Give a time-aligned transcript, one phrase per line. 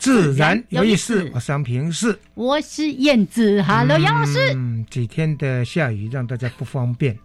[0.00, 4.54] 自然有意思，我是杨平是，我是燕子，Hello，杨老师。
[4.54, 7.18] 嗯，几天的下雨让大家不方便，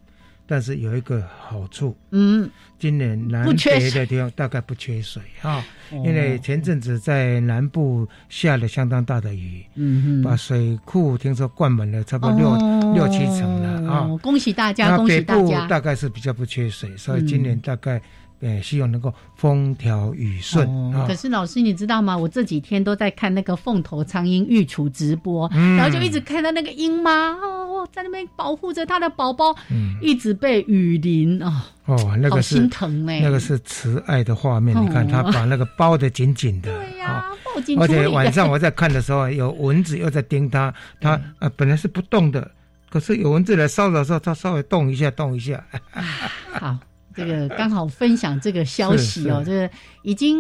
[0.45, 15.66] 但是有一个好处，嗯，今年南北的地方大概不缺水哈，因为前阵子在南部下了相当大的雨，嗯把水库听说灌满了，差不多六六七成了啊，恭喜大家，恭喜大家。
[15.68, 18.02] 大概是比较不缺水，所以今年大概。
[18.46, 20.68] 呃，希望能够风调雨顺。
[21.08, 22.16] 可是老师，你知道吗？
[22.16, 29.56] 我这几天都在看那个凤头苍鹰育雏直播，然后就一直看到那个鹰妈哦，在那边保护着它的宝宝，
[30.00, 31.66] 一直被雨淋啊。
[31.86, 34.80] 哦，那个是心疼嘞，那个是慈爱的画面。
[34.80, 37.80] 你看，他把那个包的紧紧的，对呀，抱紧。
[37.80, 40.72] 而且晚上我在看的时候，有蚊子又在叮它，
[41.02, 42.52] 它 呃本来是不动的，
[42.90, 45.64] 可是有蚊子来骚扰的时候，它稍微动一下，动一下。
[46.54, 46.78] 好。
[47.16, 49.70] 这个刚好分享这个消息哦，这个
[50.04, 50.38] 已经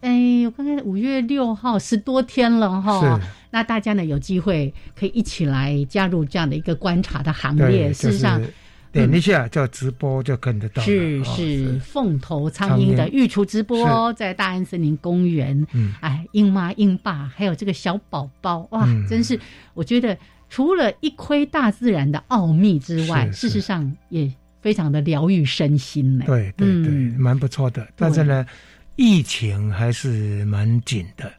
[0.00, 7.92] 哎，我刚才五月六号十多天了哈，那大家呢有机会可以一起来加入这样的一个观察的行列。
[7.92, 8.40] 事实上，
[8.92, 10.82] 点一下叫直播就跟得到。
[10.82, 15.66] 是是，凤头苍鹰的育雏直播在大安森林公园。
[15.72, 19.38] 嗯，哎，鹰妈鹰爸还有这个小宝宝哇，真是
[19.74, 20.16] 我觉得
[20.48, 24.32] 除了一窥大自然的奥秘之外，事实上也。
[24.60, 27.86] 非常的疗愈身心呢，对对对，蛮不错的。
[27.96, 28.44] 但是呢，
[28.96, 31.32] 疫情还是蛮紧的，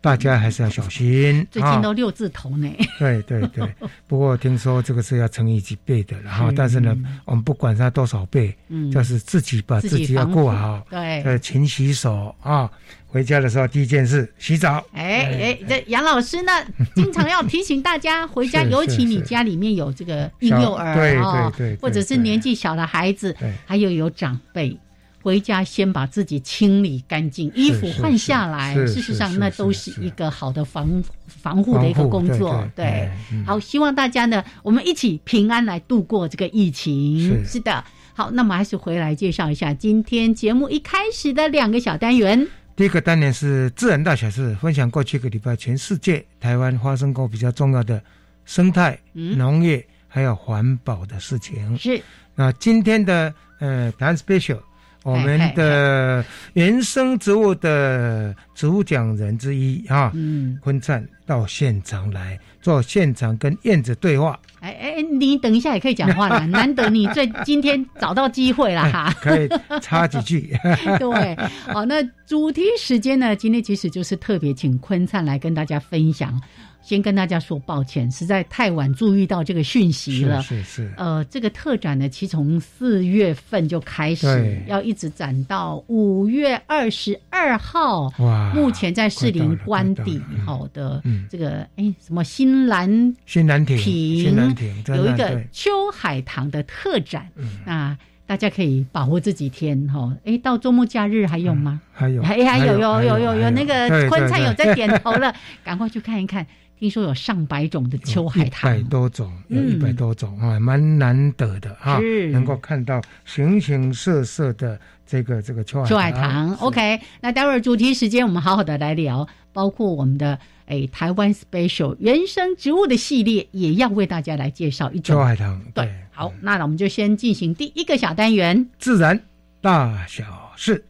[0.00, 1.44] 大家还是要小心。
[1.50, 2.70] 最近都六字头呢。
[2.98, 3.68] 对对对，
[4.06, 8.56] 不过听说这个是要乘以几倍的，然后但是呢，我们不管它多少倍，
[8.92, 12.70] 就是自己把自己要过好，对，勤洗手啊。
[13.06, 14.84] 回家的时候第一件事洗澡。
[14.92, 16.52] 哎哎，这杨老师呢，
[16.94, 23.34] 经常要提醒大家回家，尤其你家里面有这个婴幼儿啊，或者是年纪小的孩子，
[23.64, 24.76] 还有有长辈。
[25.22, 28.72] 回家先把自己清理干净，衣服换下来。
[28.86, 32.64] 事实上，那都是一个好的防防护的一个工作。
[32.76, 33.10] 对，
[33.44, 37.44] 好，希望大家呢，我们一起平安来度过这个疫情。
[37.44, 37.82] 是的，
[38.14, 42.46] 好，那么还是回来介绍一下今天节目一开始的两个小单元。
[42.76, 48.02] 第一个单元是自然大小事，分享过去一个礼拜全世界台湾发生过比较重要的
[48.44, 51.76] 生态、农业还有环保的事情。
[51.78, 52.00] 是，
[52.34, 54.60] 那今天的呃台湾 special。
[55.06, 56.24] 我们的
[56.54, 64.38] 原生植物的植物奖人之一啊，嗯，坤灿到现场来做现场跟燕子对话。
[64.58, 69.48] 哎哎，你等一下也可以讲话了， 难得你最今天找到机会了哈， 可以
[69.80, 70.58] 插几句。
[70.98, 71.36] 对，
[71.72, 73.36] 好，那主题时间呢？
[73.36, 76.40] 今天其实就是特别请坤灿来跟大家分享。
[76.86, 80.40] 先跟大家说抱歉，实在太晚注意到这个讯息了。
[80.40, 80.88] 是是。
[80.96, 88.08] 呃，这个特展呢，其实从四月份就开始，要一直展到五月二十二号。
[88.20, 88.52] 哇！
[88.54, 97.28] 目前在士林官邸好的这个哎什么新兰新兰亭新兰亭有一个秋海棠的特展，
[97.64, 100.16] 那大家可以把握这几天哈。
[100.24, 101.80] 哎，到周末假日还有吗？
[101.92, 105.34] 还有还还有有有有有那个坤灿有在点头了，
[105.64, 106.46] 赶快去看一看。
[106.78, 111.98] 听说有上百种的秋海棠，一百多种，有一百多种啊，蛮难得的哈，
[112.30, 116.54] 能够看到形形色色的这个这个秋海秋海棠。
[116.56, 125.58] OK，那待会儿主题时间，我们好好的来聊，包括我们的哎台湾 special 原生植物的系列，也要为大家来介绍一种秋海棠。
[125.72, 129.18] 对，好，那我们就先进行第一个小单元——自然
[129.62, 130.84] 大小事。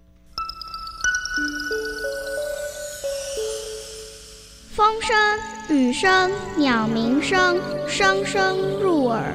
[4.74, 5.55] 风声。
[5.68, 7.58] 雨声鸟鸣声
[7.88, 9.34] 声声入耳。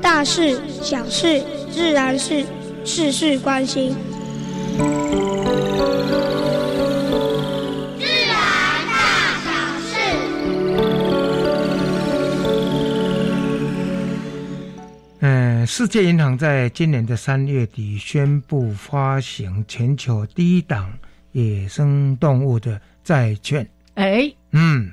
[0.00, 2.42] 大事小事自然事
[2.86, 3.94] 事事关心。
[7.98, 8.34] 自然
[8.88, 9.50] 大小
[9.80, 9.94] 事。
[15.20, 20.90] 嗯世界银行在今年的三月底宣布发行全球第一档
[21.36, 23.68] 野生动物的债券。
[23.92, 24.90] 哎，嗯，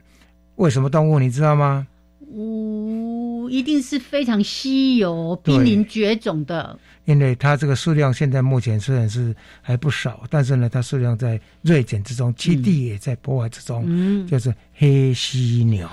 [0.55, 1.87] 为什么动物你知道吗？
[2.33, 6.77] 呜，一定是非常稀有、濒临绝种的。
[7.05, 13.85] 因为它这个数量现在目前虽然是还不少，但是呢，它数量在锐减之中，栖地也在破坏之中。
[13.87, 15.87] 嗯，就是黑犀牛。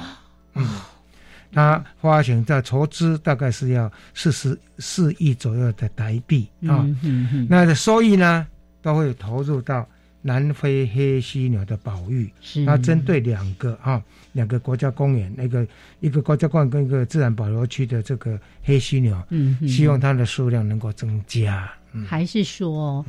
[0.55, 0.67] 嗯，
[1.53, 6.83] 它发行的筹资大概是要四十四亿左右的台币啊。
[7.05, 7.47] 嗯嗯。
[7.49, 8.45] 那收益呢，
[8.83, 9.87] 都会投入到。
[10.23, 12.31] 南非黑犀牛的保育，
[12.67, 14.03] 它针对两个啊
[14.33, 15.67] 两个国家公园，那个
[16.01, 21.73] 一个国家公园跟一个自然保留区的这个黑犀牛，嗯，希望它的数量能够增加。
[22.07, 23.03] 还是说，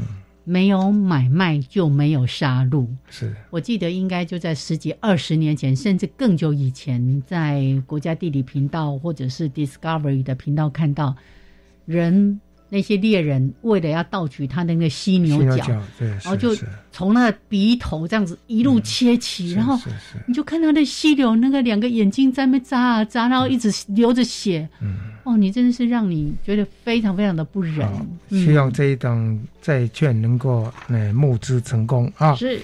[0.45, 2.87] 没有买卖就没有杀戮？
[3.09, 11.15] 是我记得应该就在十几二十年前，甚至更久以前，在国家地理频道或者是 Discovery 的频道看到
[11.85, 12.39] 人。
[12.73, 15.68] 那些猎人为了要盗取他那个犀牛角，
[16.00, 16.56] 然后就
[16.89, 19.77] 从那鼻头这样子一路切起，然后
[20.25, 24.68] 你就看到那犀牛那个两个眼睛在那扎啊扎，然后一直流着血。
[24.81, 27.88] 嗯哦，你真的是让你觉得非常非常的不忍。
[28.29, 32.33] 希望这一档债券能够呃募资成功啊！
[32.35, 32.59] 是。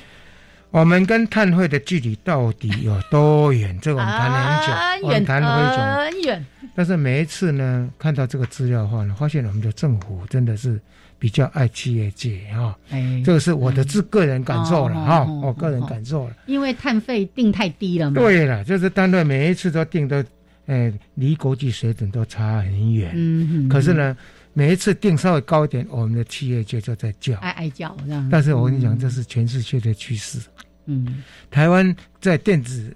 [0.71, 3.77] 我们跟碳汇的距离到底有多远？
[3.81, 6.45] 这个我们谈了很久，我们谈了很远。
[6.75, 10.79] 但是每一次呢，看到这个资料的话呢，发现我们的政府真的是
[11.17, 12.77] 比较爱企业界哈。
[12.89, 16.35] 哎，这个是我的自个人感受了哈，我个人感受了。
[16.45, 18.21] 因为碳费定太低了嘛。
[18.21, 20.23] 对了，就是单位每一次都定的，
[20.67, 23.11] 哎，离国际水准都差很远。
[23.15, 23.69] 嗯嗯。
[23.69, 24.15] 可是呢，
[24.57, 28.27] 每一次定稍微高一点，我们的企业就就在叫，哀哀叫这样。
[28.31, 30.39] 但是我跟你讲，这是全世界的趋势。
[30.87, 32.91] 嗯，台湾在电子。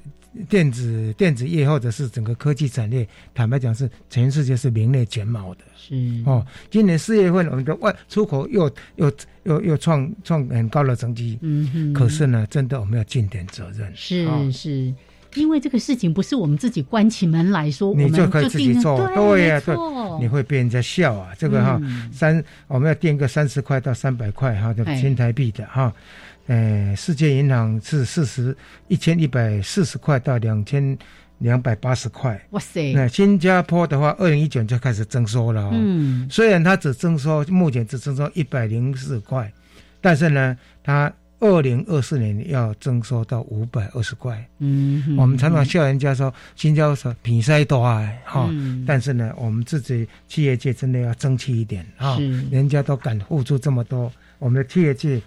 [0.48, 5.62] 电子电子业或者是整个科技产业，坦白讲是全世界是名列前茅的。
[5.76, 5.94] 是
[6.26, 9.12] 哦，今年四月份我们的外出口又又
[9.44, 11.38] 又又创创很高的成绩。
[11.42, 11.94] 嗯哼。
[11.94, 13.92] 可是呢，真的我们要尽点责任。
[13.94, 14.94] 是是，
[15.36, 18.98] 因为这个事情不是我们自己关起门来说，你就可以自己做。
[19.14, 19.76] 对呀，对，
[20.20, 21.32] 你会被人家笑啊。
[21.38, 21.82] 这个哈
[22.12, 25.94] 三，我们要垫个三十块到三百块哈的新台币的哈。
[26.48, 28.56] 呃，世界银行是四十
[28.88, 30.98] 一千一百四十块到两千
[31.38, 32.40] 两百八十块。
[32.50, 32.92] 哇塞！
[32.94, 35.70] 那新加坡的话，二零一九就开始征收了。
[35.72, 39.50] 嗯，虽然它只征收，目前只征收一百零四块，
[40.02, 44.48] 但是呢，它二零二四年要征收到五百二十块。
[44.60, 48.50] 嗯，我们常常笑人家说新加坡比赛多啊，哈，
[48.88, 52.18] 但是呢，我们自己企业界真的要争气一点啊，
[52.50, 54.10] 人家都敢付出这么多，
[54.40, 55.22] 我们的企业界。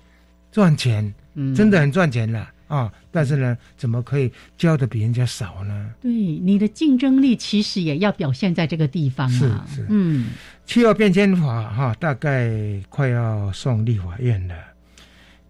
[0.55, 2.89] 赚钱，嗯，真的很赚钱了啊！
[3.11, 5.91] 但是呢，怎么可以交的比人家少呢？
[6.01, 9.67] 对，你的竞争力其实也要表现在这个地方啊。
[9.69, 10.29] 是是，嗯，
[10.65, 12.53] 气候变迁法哈，大概
[12.89, 14.55] 快要送立法院了。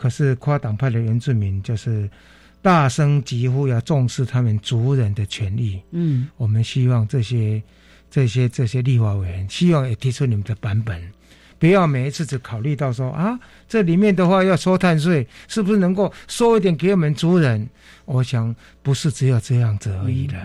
[0.04, 2.10] 可是跨党派的原住民就是
[2.60, 5.80] 大声疾呼，要重视他们族人的权利。
[5.92, 7.62] 嗯，我们希望这些
[8.10, 11.02] 这些这些立法委员，希望也提出你们的版本。
[11.58, 17.66] 不要每一次只考虑到说啊，这里面的话要收碳税，是不是能够收一点给我们族人？
[18.04, 20.36] 我想不是只有这样子而已的。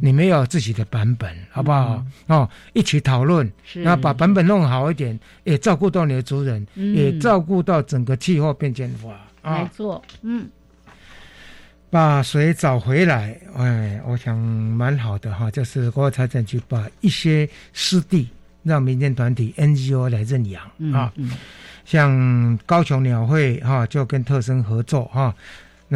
[0.00, 2.04] 你们有自己的版本，好不好？
[2.26, 9.08] 哦，一起讨论，然后把版本弄好一点，也照顾到你的族人，也照顾到整个气候变迁法。
[9.42, 10.48] 没错，嗯，
[11.90, 15.50] 把水找回来，哎，我想蛮好的哈。
[15.50, 18.28] 就是国家财政局把一些湿地。
[18.66, 20.60] 让民间团体 NGO 来认养
[20.92, 21.12] 啊，
[21.84, 25.32] 像高雄鸟会哈就跟特生合作哈，然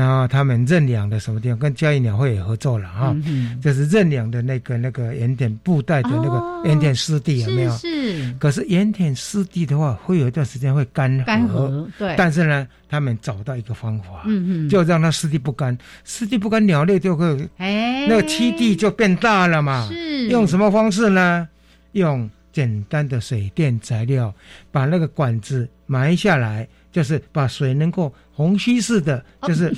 [0.08, 3.16] 后他们认养的什么地方，跟嘉义鸟会也合作了哈，
[3.60, 7.76] 就是认养的那个那个盐田布袋的那个盐田湿地有没有？
[7.76, 8.32] 是。
[8.38, 12.14] 可是盐田湿地的话，会有一段时间会干涸，干涸对。
[12.16, 19.88] 但是呢，他们找到一个方法，嗯嗯，就让它湿地不干，湿地不干，鸟类就会哎，那个栖地就变大了嘛。
[19.90, 20.28] 是。
[20.28, 21.48] 用什么方式呢？
[21.92, 22.30] 用。
[22.52, 24.34] 简单的水电材料，
[24.72, 29.74] 把那个管子埋下来，就是把水能够虹吸式的，就是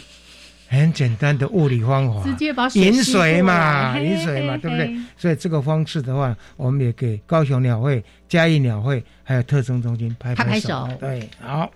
[0.68, 4.96] 很简单的物理方法， 直接把水引水嘛，引水嘛，对不对？
[5.16, 10.88] 所以这个方式的话，我们也给高雄鸟会、嘉义鸟会还有特征中心拍拍手。
[10.98, 11.70] 对，好。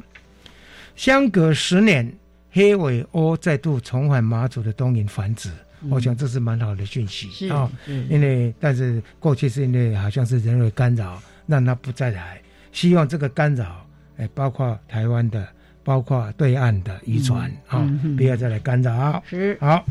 [0.94, 2.10] 相隔十年，
[2.52, 5.50] 黑尾鸥再度重返马祖的东引繁殖。
[5.90, 7.70] 我想这是蛮好的讯息啊，
[8.08, 12.40] 因为但是过去是因为好像是人为干扰，让它不再来。
[12.72, 13.85] 希望这个干扰，
[14.18, 15.46] 哎，包括台湾的，
[15.84, 19.22] 包括对岸的渔船啊，不要再来干扰。
[19.28, 19.84] 是好，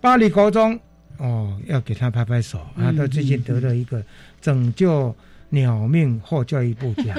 [0.00, 0.78] 巴黎高中
[1.18, 4.02] 哦，要给他拍拍手啊，他最近得了一个
[4.40, 5.14] 拯救
[5.50, 7.16] 鸟命获教育部奖，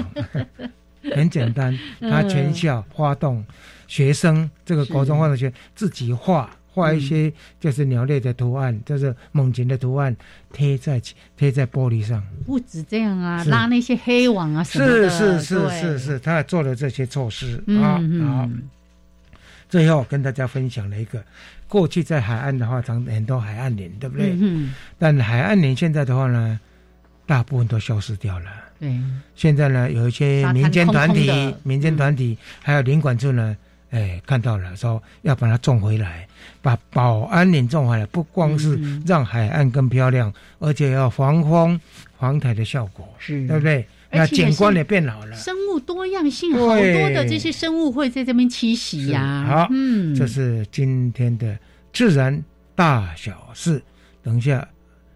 [1.16, 3.46] 很简单，他全校发动
[3.88, 6.50] 学生，这个高中发动学自己画。
[6.72, 10.16] 画一些就是鸟类的图案，就是猛禽的图案，
[10.54, 11.02] 贴在
[11.36, 12.24] 贴在玻璃上。
[12.46, 15.10] 不止这样啊，拉那些黑网啊什么的。
[15.10, 18.50] 是是是是是，他做了这些措施啊好。
[19.68, 21.24] 最后跟大家分享了一个，
[21.68, 24.36] 过去在海岸的话，长很多海岸林，对不对？
[24.40, 24.74] 嗯。
[24.98, 26.60] 但海岸林现在的话呢，
[27.26, 28.46] 大部分都消失掉了。
[28.80, 28.96] 对。
[29.36, 33.58] 现在呢，有一些民间团体、民间团体还有领馆处呢。
[33.92, 36.28] 哎，看到了，说要把它种回来，
[36.62, 41.80] 把保安林种回来，不光是让海岸更漂亮，而且要防风
[42.20, 43.86] 防台的效果，是对不对？
[44.12, 49.46] 那景观也变好了，生物多样性，好多的这些生物会在这边栖息呀。
[49.48, 51.58] 好，嗯，这是今天的
[51.94, 52.44] 自然
[52.76, 53.82] 大小事。
[54.24, 54.68] 等一下，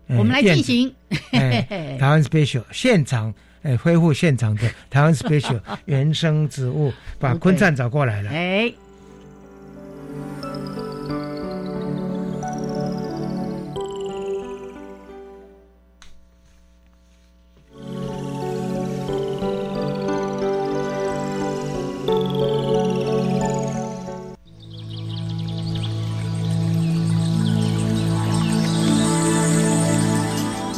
[0.08, 0.94] 我们来进行
[1.32, 3.34] 台湾 special 现场。
[3.64, 8.30] 哎，恢复现场的 台湾 special 原生植物， 把昆灿找过来了。
[8.30, 8.72] 哎，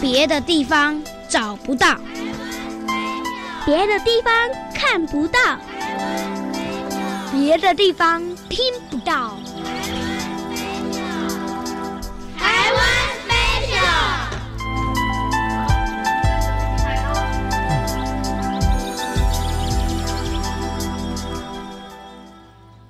[0.01, 1.97] 别的地方找不到。
[3.65, 4.31] 别的地方
[4.75, 5.39] 看不到，
[7.31, 8.59] 别的地方听
[8.91, 9.39] 不到。
[12.37, 12.85] 台湾
[13.25, 14.05] special。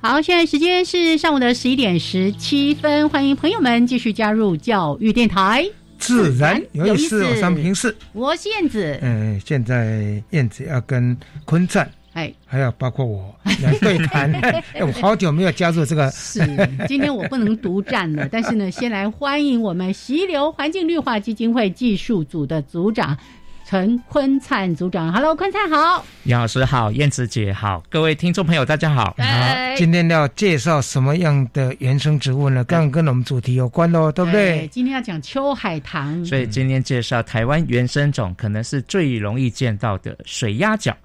[0.01, 5.69] 好，现在时间是上午的十一点十七分，欢迎朋友们继续加入教育电台。
[5.97, 8.97] 自然有意思，我三平四，我是燕子。
[9.01, 14.31] 嗯，现在燕子要跟坤战，哎，还要包括我来对谈。
[14.73, 16.09] 哎，我好久没有加入这个。
[16.11, 16.39] 是，
[16.87, 23.17] 今天我不能独占了， 但是呢，先来欢迎我们溪流环境绿化基金会技术组的组长。
[23.67, 29.05] 陈坤灿组长，Hello，坤灿好，杨老师好，燕子姐好，各位听众朋友大家好。
[29.17, 32.63] 好，今天要介绍什么样的原生植物呢？
[32.65, 34.67] 刚刚跟我们主题有关哦，对不对？
[34.67, 40.95] 今天要讲秋海棠，所以今天介绍台湾原生种，可能是最容易见到的水鸭脚。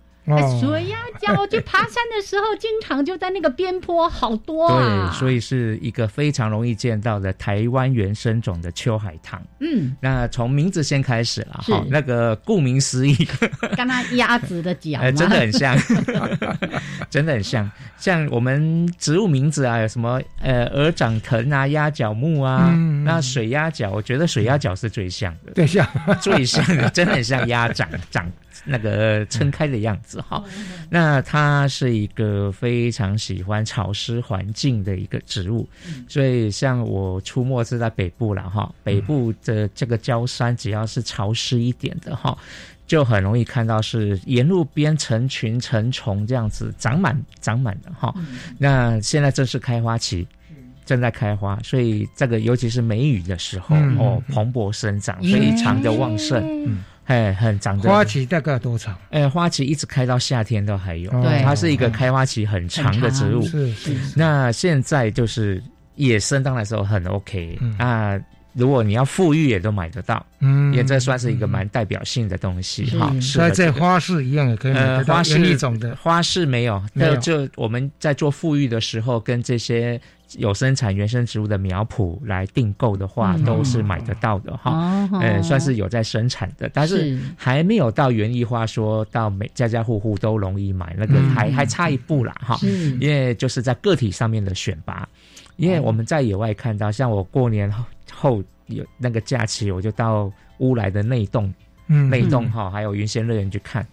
[0.61, 5.11] 水鸭脚，去爬山的时候，经常就在那个边坡，好多啊。
[5.13, 9.41] 对，所以是一个非常容易见到的台湾原生种的秋海棠。
[9.61, 11.85] 嗯，那从名字先开始了哈。
[11.89, 13.15] 那个顾名思义，
[13.77, 15.77] 跟它鸭子的脚， 真的很像，
[17.11, 17.71] 真的很像。
[17.97, 25.87] 像我们植物名字啊，有什么呃鹅掌藤啊、鸭脚木啊，那水鸭脚，我觉得水鸭脚是最像的，最像，
[26.21, 28.31] 最像的，真的很像鸭掌掌。
[28.65, 30.43] 那个撑开的样子哈，
[30.91, 35.69] 那它是一个非常喜欢潮湿环境的一个植物，
[36.09, 42.37] 所以像我出没是在北部了哈，北部的这个焦山只要是潮湿一点的哈，
[42.87, 48.15] 就很容易看到是沿路边成群成丛这样子长满长满的哈。
[48.59, 50.27] 那现在正是开花期，
[50.85, 56.77] 正在开花，所以这个尤其是梅雨的时候哦，蓬勃生长，非常的旺盛。
[57.11, 58.97] 哎，很长的花期大概多长？
[59.11, 61.11] 哎，花期一直开到夏天都还有。
[61.23, 63.43] 对，它是一个开花期很长的植物。
[63.43, 63.97] 是是。
[64.15, 65.61] 那现在就是
[65.97, 67.59] 野生当然时候很 OK。
[67.77, 68.21] 那
[68.53, 70.25] 如果你要富裕，也都买得到。
[70.39, 73.13] 嗯，也这算是一个蛮代表性的东西哈。
[73.37, 75.15] 那在花市一样也可以买得到。
[75.15, 80.01] 花市一种的花市没有，那就我们在做富裕的时候，跟这些。
[80.39, 92.59] 有生产原生植物的苗圃来订购的话，都是买得到的哈，呃，算是有在生产的，但是还没有到园艺化，说到每家家户户都容易买，那个还还差一步啦哈，
[93.01, 95.09] 因为就是在个体上面的选拔，
[95.57, 97.73] 因为我们在野外看到，像我过年
[98.13, 101.53] 后有那个假期，我就到乌来的内洞，
[101.87, 103.85] 内洞哈，还有云仙乐园去看。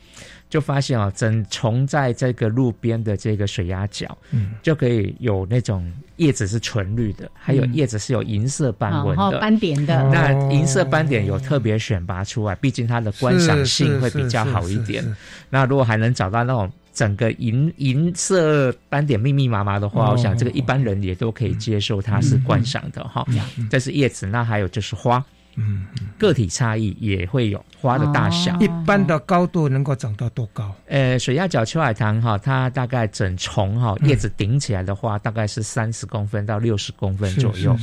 [0.49, 10.09] 就发现啊，整丛在这个路边的这个水鸭角，嗯，就可以有那种叶子是纯绿的，还有叶子是有银色斑纹的斑点的。
[10.09, 15.03] 那银色斑点有特别选拔出来，毕竟它的观赏性会比较好一点。
[15.49, 23.25] 那如果还能找到那种整个银银色斑点密密麻麻的话，我想这个一般人也都可以接受它是观赏的哈。
[23.69, 25.23] 这是叶子，那还有就是花。
[25.59, 25.85] 嗯，
[26.19, 28.55] 个体差异也会有花的大小。
[28.59, 30.73] 一般的高度能够长到多高？
[30.85, 37.75] 呃，水鸭角秋海棠哈，它大概整丛哈叶子顶起来的话，大概是三十公分到六十公分左右。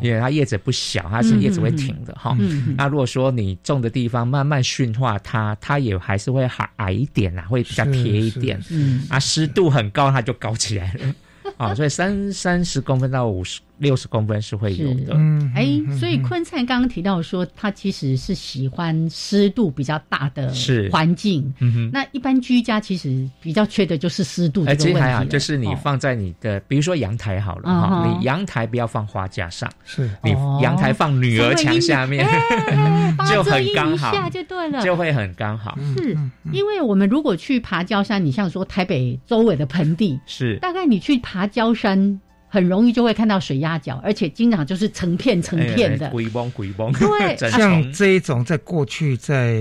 [0.00, 2.36] 因为它叶子不小，它是叶子会挺的哈。
[2.76, 8.58] 那如果说你种的地方慢慢驯化它，它也还是会矮矮一点啊，会比较贴一点。
[8.70, 11.14] 嗯，啊，湿度很高，它就高起来了。
[11.58, 13.60] 啊，所以三三十公分到五十。
[13.78, 15.14] 六十公分是会有的，
[15.54, 20.52] 哎，所以坤灿刚刚提到说，他其实是喜欢湿度比较大的
[20.90, 21.52] 环境。
[21.60, 24.64] 嗯那一般居家其实比较缺的就是湿度。
[24.66, 30.10] 哎，其实还好，就是你放在你的，比如说阳台好了哈，你阳台不要放花架上，是。
[30.24, 30.32] 你
[30.62, 32.26] 阳台放女儿墙下面，
[33.30, 35.78] 就很刚好，就对了，就会很刚好。
[35.96, 36.16] 是
[36.52, 40.56] 因为我们如果去爬焦山，你像说台北周围的盆地，是。
[40.56, 42.20] 大概你去爬焦山。
[42.48, 46.08] 很容易就会看到水鸭脚，而且经常就是成片成片的。
[46.08, 46.90] 鬼崩鬼崩。
[46.92, 49.54] 对， 像这一种在过去在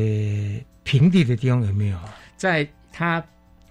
[0.83, 1.97] 平地的地方有没有？
[2.37, 3.21] 在它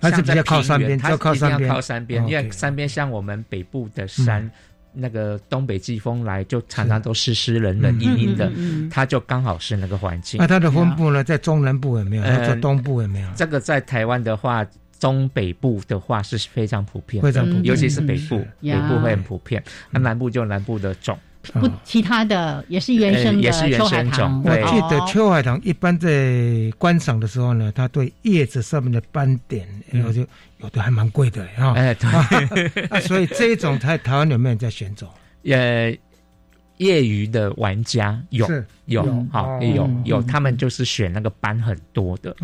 [0.00, 4.50] 还是比较靠山边，它靠山边，靠山边，因为山边像我们北部的山，
[4.92, 8.52] 那个东北季风来就常常都湿湿冷冷阴阴的，
[8.90, 10.38] 它就刚好是那个环境。
[10.38, 12.22] 那它的分布呢，在中南部有没有？
[12.22, 13.28] 在东部有没有？
[13.34, 14.66] 这个在台湾的话。
[14.98, 19.62] 中北部的话是非常普遍，非常普遍，尤其是北部，北部会很普遍。
[19.90, 21.18] 那南部就南部的种，
[21.52, 24.42] 不，其他的也是原生的秋海棠。
[24.44, 30.20] 我记得秋海棠一般在观赏的时候呢，它对叶子上面的斑点，然后就
[30.58, 31.72] 有的还蛮贵的啊。
[31.74, 35.08] 哎，对， 所以这一种在台湾有没有人在选种？
[35.50, 35.96] 呃。
[36.78, 38.46] 业余的玩家有
[38.84, 39.02] 有
[39.32, 42.34] 好有有，他们就是选那个班很多的，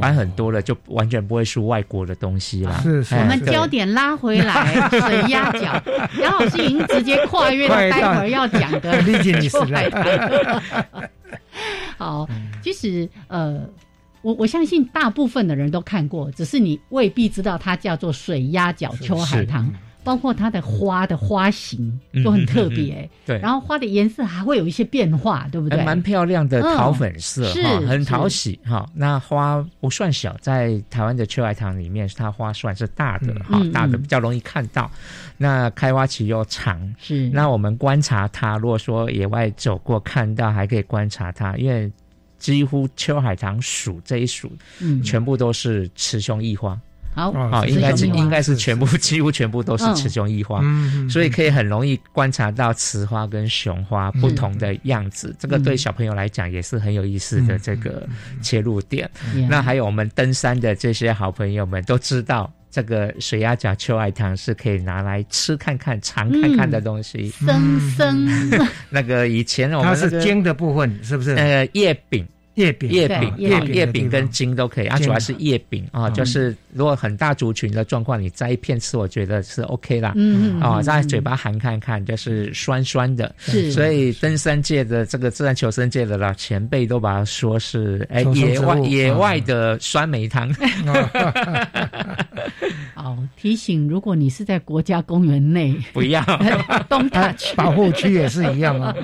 [0.00, 2.80] 班很多的就完全不会输外国的东西啦。
[2.82, 5.82] 是是，我们焦点拉回来，水压脚，
[6.20, 9.02] 杨老师已经直接跨越了待会儿要讲的
[9.48, 10.62] 秋海棠。
[11.98, 12.28] 好，
[12.62, 13.60] 其实呃，
[14.22, 19.70] 我我相信大部分的人都看过，只是你未必知道它叫做水压脚秋海棠。
[20.04, 25.84] 包括它的花的花型都很特别，对，然后花的颜色还会有一些变化，对不对？
[25.84, 28.88] 蛮漂亮的桃粉色哈，很讨喜哈。
[28.94, 34.90] 那花不算小，在台湾的秋海棠里面，它花算是大的哈，大的比较容易看到。
[35.38, 37.28] 那开花期又长，是。
[37.30, 41.90] 那我们观察它，如果说野外走过看到，还可以观察它，因为
[42.38, 46.78] 几乎秋海棠属这一属，嗯，全部都是雌雄异花。
[47.14, 50.62] 好，好，应该是应该是全部，几乎全部都是雌雄异花，
[51.10, 55.34] 所以可以很容易观察到雌花跟雄花不同的样子。
[55.38, 58.08] 这个对小朋友来讲也是很有意思的这个
[58.40, 59.10] 切入点。
[59.48, 67.28] 那还有我们登山的这些好朋友们都知道，这个水鸭脚秋艾糖是可以拿来吃看看、尝看看的东西。
[67.30, 68.26] 生生，
[68.88, 71.34] 那个以前我们它是尖的部分，是不是？
[71.34, 72.26] 呃，叶柄。
[72.54, 80.12] 叶柄、叶柄、叶叶柄跟茎都可以，啊，主要是叶柄啊，就是如果很大族群的状况，你摘一片吃，我觉得是 OK 啦。
[80.16, 83.34] 嗯啊，在嘴巴含看看，就是酸酸的。
[83.38, 90.52] 是，所以登山界的这个自然求生界的老前辈都把它说是哎野外野外的酸梅汤。
[92.94, 96.22] 好，提醒，如果你是在国家公园内，不要
[96.88, 98.94] 东 touch， 保护区也是一样啊。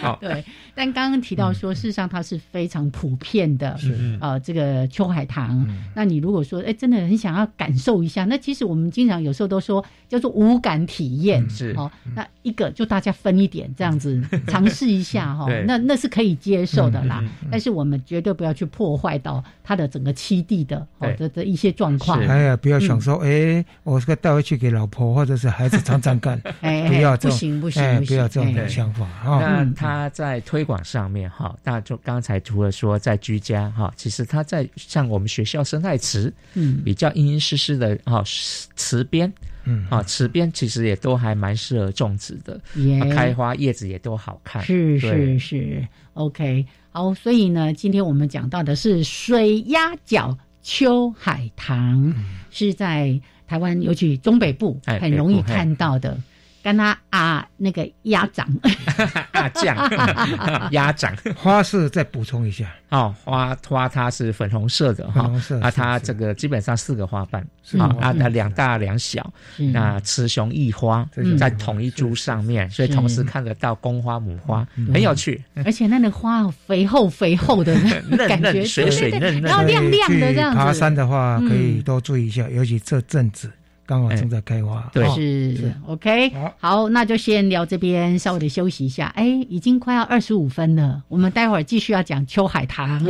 [0.00, 0.44] 好，对。
[0.74, 3.78] 但刚刚提到说，事实上它是非常普遍的，
[4.20, 5.66] 呃，这个秋海棠。
[5.94, 11.90] 那你如果说，哎，真的很想要感受一下，那其实我们经常有时候都说叫做无感体验，是哦。
[12.16, 17.22] 那一个就大家分一点这样子尝试一下哈，那那是可以接受的啦。
[17.50, 22.18] 但是我们绝对不要去破坏到它的整个栖地的哦的的一些状况。
[22.26, 29.38] 哎呀，不要想说，哎，我这个带回去给老婆或者是孩子尝尝看， 哎，不要这种，不行不行，不要这种想法啊。
[29.38, 30.61] 那他在推。
[30.62, 38.22] 推广上面哈，那就刚才除了说在居家哈，其实它在像我们学校生态池，嗯，比较阴阴湿湿的哈
[38.76, 39.32] 池边，
[39.64, 39.84] 嗯。
[39.90, 42.60] 啊池边其实也都还蛮适合种植的，
[43.12, 52.14] 开花叶子也都好看，是是是，OK，好，所以呢，今天我们讲到的是水鸭脚秋海棠，
[52.52, 56.16] 是在台湾尤其中北部很容易看到的。
[56.62, 58.46] 跟他啊，那个鸭掌，
[59.32, 59.76] 啊酱，
[60.70, 61.14] 鸭掌。
[61.36, 62.72] 花色再补充一下。
[62.90, 65.30] 哦，花花它是粉红色的哈，
[65.62, 67.42] 啊，它这个基本上四个花瓣。
[67.78, 69.32] 啊，啊，那两大两小，
[69.72, 77.74] 那雌雄异花在同一株上面，所以同时看得到公花母花，很有趣，而且那个花肥厚肥厚的
[78.28, 80.58] 感觉，水水嫩嫩，然后亮亮的这样子。
[80.58, 83.50] 爬山的话可以多注意一下，尤其这阵子。
[83.92, 84.88] 刚好正在开花。
[84.90, 86.32] 对，是 OK。
[86.58, 89.08] 好，那就先聊这边，稍微的休息一下。
[89.08, 92.98] 哎，已经快要二十五分了，我们待会儿继续要讲秋海棠。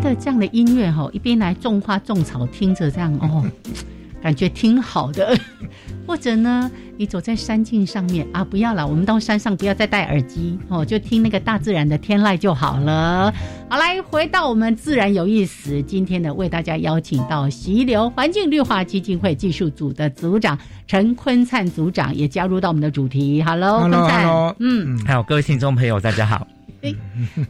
[0.00, 3.44] 这样的音乐哈，一边来种花种草，听着这样哦，
[4.22, 5.36] 感觉挺好的。
[6.06, 13.32] 或者呢，你走在山径上面啊，不要了，我们到山上不要再戴耳机哦，就听那个大自然的天籁就好了。
[13.68, 23.42] 好，来回到我们自然有意思，今天呢，为大家邀请到溪流环境绿化基金会技术组的组长陈坤灿组长也加入到我们的主题。
[23.42, 26.46] Hello，坤灿，嗯，还有各位听众朋友，大家好。
[26.80, 26.94] 哎，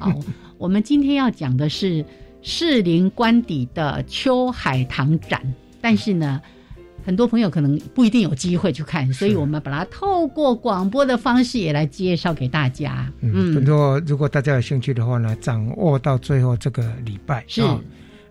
[0.00, 0.12] 好，
[0.58, 2.04] 我们今天要讲的是。
[2.40, 5.42] 士林官邸的秋海棠展，
[5.80, 6.40] 但是呢，
[7.04, 13.12] 很多朋友可能不一定有机会去看，所以我们把它透过广播的方式也来介绍给大家。
[13.20, 17.60] 嗯，如果如果大家有兴趣的话呢，掌握到最后这个礼拜是，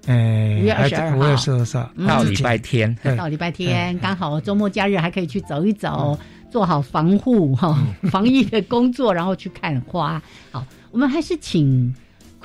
[0.08, 1.92] 哎，五月二十二号。
[2.08, 6.18] 到礼拜天，到礼拜天刚好周末假日还可以去走一走，
[6.50, 7.78] 做好防护哈
[8.10, 10.22] 防疫的工作，然后去看花。
[10.52, 11.94] 好，我们还是请。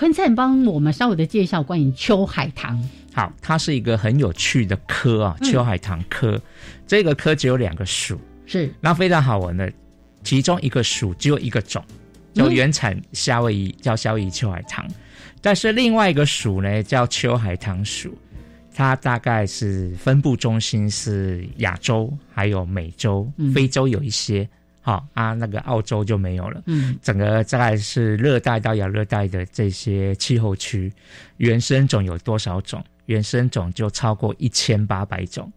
[0.03, 2.77] 坤灿帮我们稍微的介绍关于秋海棠。
[3.15, 6.43] 好，它是一个很有趣的科啊，秋海棠科。
[6.89, 9.73] 这个科只有两个属，是，那非常好闻的。
[10.25, 11.81] 其中一个属只有一个种，
[12.35, 14.85] 就原产夏威夷，叫夏威夷秋海棠。
[15.41, 18.13] 但是另外一个属呢，叫秋海棠属，
[18.75, 24.49] 它大概是分布中心是亚洲，还有美洲、非洲有一些。
[24.85, 26.61] 好啊，那个澳洲就没有了。
[26.67, 30.93] 嗯，整个大概是热带到亚热带的这些气候区，
[31.37, 32.85] 原生种有多少种？
[33.07, 35.51] 原生种就超过一千八百种。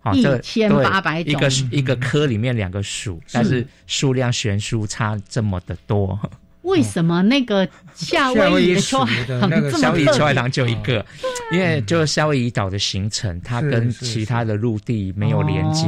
[0.00, 6.18] 好，一千八百种，一个一个科里面两个属，但是数量悬殊差这么的多。
[6.62, 11.04] 为什么那个夏威夷的秋海棠夏威夷秋海棠就一个？
[11.52, 15.86] 因为就夏威夷岛的形成，它跟其他的陆地没有连接，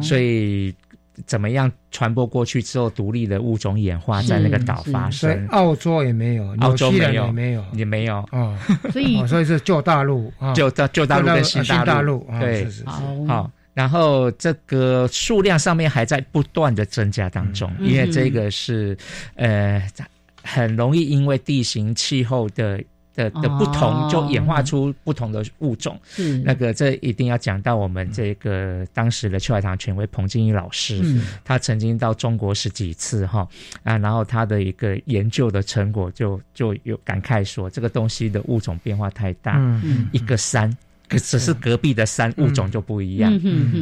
[0.00, 0.72] 所以。
[1.26, 5.46] 怎么样传播过去之后，独立的物种演化在那个岛发生？
[5.48, 8.58] 澳洲也没有，澳洲没有，没有，也没有啊。
[8.92, 12.66] 所以，所以是旧大陆，旧大旧大陆跟新大陆，对，
[13.26, 13.50] 好。
[13.72, 18.96] 然后这个数量上面还在不断的增加当中，因为这个是
[19.36, 19.82] 呃
[20.42, 22.82] 很容易因为地形气候的。
[23.14, 26.00] 的的不同，就演化出不同的物种。
[26.18, 33.46] 嗯那个，这一定要讲到我们这个当时的秋海棠权威彭金义老师，嗯他曾经到中国十几次哈
[33.82, 40.70] 啊，然后他的一个研究的成果就就有感慨说，这个东西的物种变化太大，嗯一个山。
[41.18, 43.32] 只是隔壁的山物种就不一样，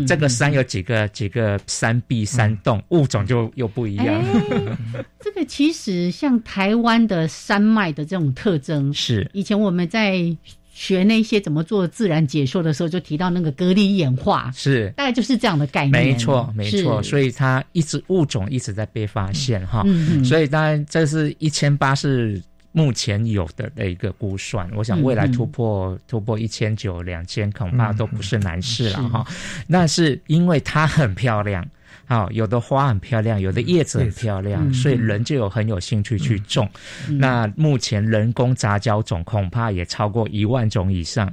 [0.06, 4.22] 这个山有几个几个山壁山洞，物种就又不一样。
[5.20, 9.28] 这个其实像台湾的山脉的这种特征，是。
[9.32, 10.36] 以前我们在
[10.72, 14.92] 学那些怎么做自然解说的时候，就提到那个隔离演化，是。
[14.96, 15.92] 大概就是这样的概念。
[15.92, 19.84] 没错，没错，所以它一直物种一直在被发现哈，
[20.24, 22.40] 所以当然这是一千八是。
[22.70, 29.26] 目前有的的一个估算，我想未来突破突破一千九、两千，恐怕都不是难事了哈。
[29.66, 31.66] 那是因为它很漂亮，
[32.04, 36.68] 好，有的花很漂亮，有的叶子很漂亮，所以人就有很有兴趣去种。
[37.08, 41.32] 那目前人工杂交种恐怕也超过一万种以上，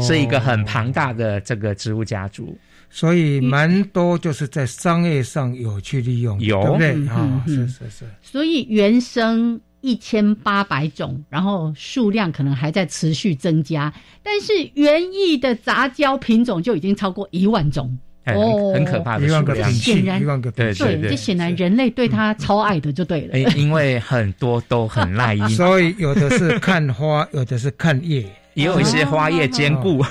[0.00, 2.58] 是一个很庞大的这个植物家族。
[2.90, 7.42] 所以蛮多就是在商业上有去利用，有对不对啊？
[7.46, 8.04] 是是是。
[8.20, 9.58] 所以原生。
[9.82, 13.92] 一千八百种，然后数量可能还在持续增加，
[14.22, 19.70] 但是园艺的杂交品种就已经超过一万种哦，很可怕的数量。
[19.72, 23.38] 显然，对对对，这显然人类对它超爱的就对了。
[23.56, 30.00] 因为很多都很耐阴， 所以有的是看花，有的是看叶，也有一些花叶兼顾。
[30.04, 30.10] 是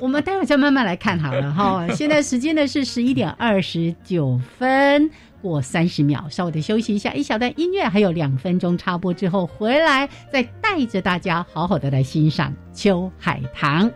[0.00, 1.84] 我们待会再慢慢来看好了哈。
[1.88, 5.10] 现在时间呢是十一点二十九分。
[5.44, 13.90] 过三十秒，稍微的休息一下，一小段音乐，还有两分钟插播之后回来，再带着大家好好的来欣赏秋海棠。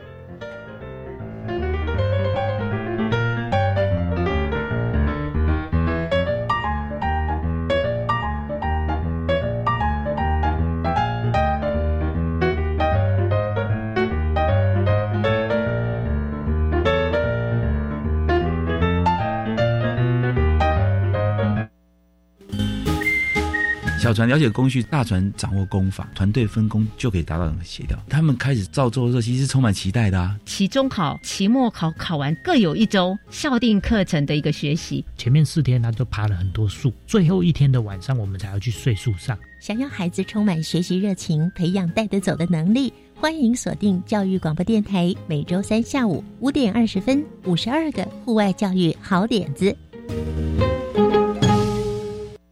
[24.08, 28.02] 小船了解工序，大船掌握工法，团队分工就可以达到协调。
[28.08, 30.34] 他们开始造作的时候，其实充满期待的啊。
[30.46, 35.04] 期中考、期末考考完各有一周校定课程的一个学习。
[35.18, 39.38] 前面四天他都爬了很多树，最后一天的晚上我们才要去睡树上。
[39.60, 49.76] 想要孩子充满学习热情，培养带得走的能力，欢迎锁定教育广播电台，每周三下午五点二十分，五十二个户外教育好点子。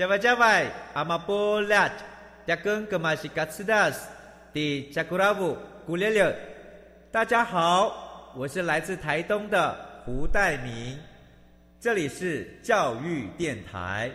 [0.00, 1.86] 加外加外，阿玛波拉，
[2.46, 4.08] 扎根格玛西卡斯达斯，
[4.50, 5.54] 迪加古拉布
[5.86, 6.34] 古列列。
[7.12, 10.98] 大家好，我是来自台东的胡代明，
[11.78, 14.10] 这里是教育电台。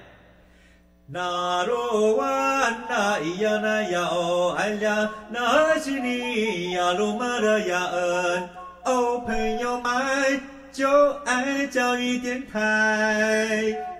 [1.05, 8.49] 那罗哇那咿呀那呀哦哎呀，那是你呀鲁玛的呀恩
[8.85, 13.94] 哦，朋友们就爱教育电台。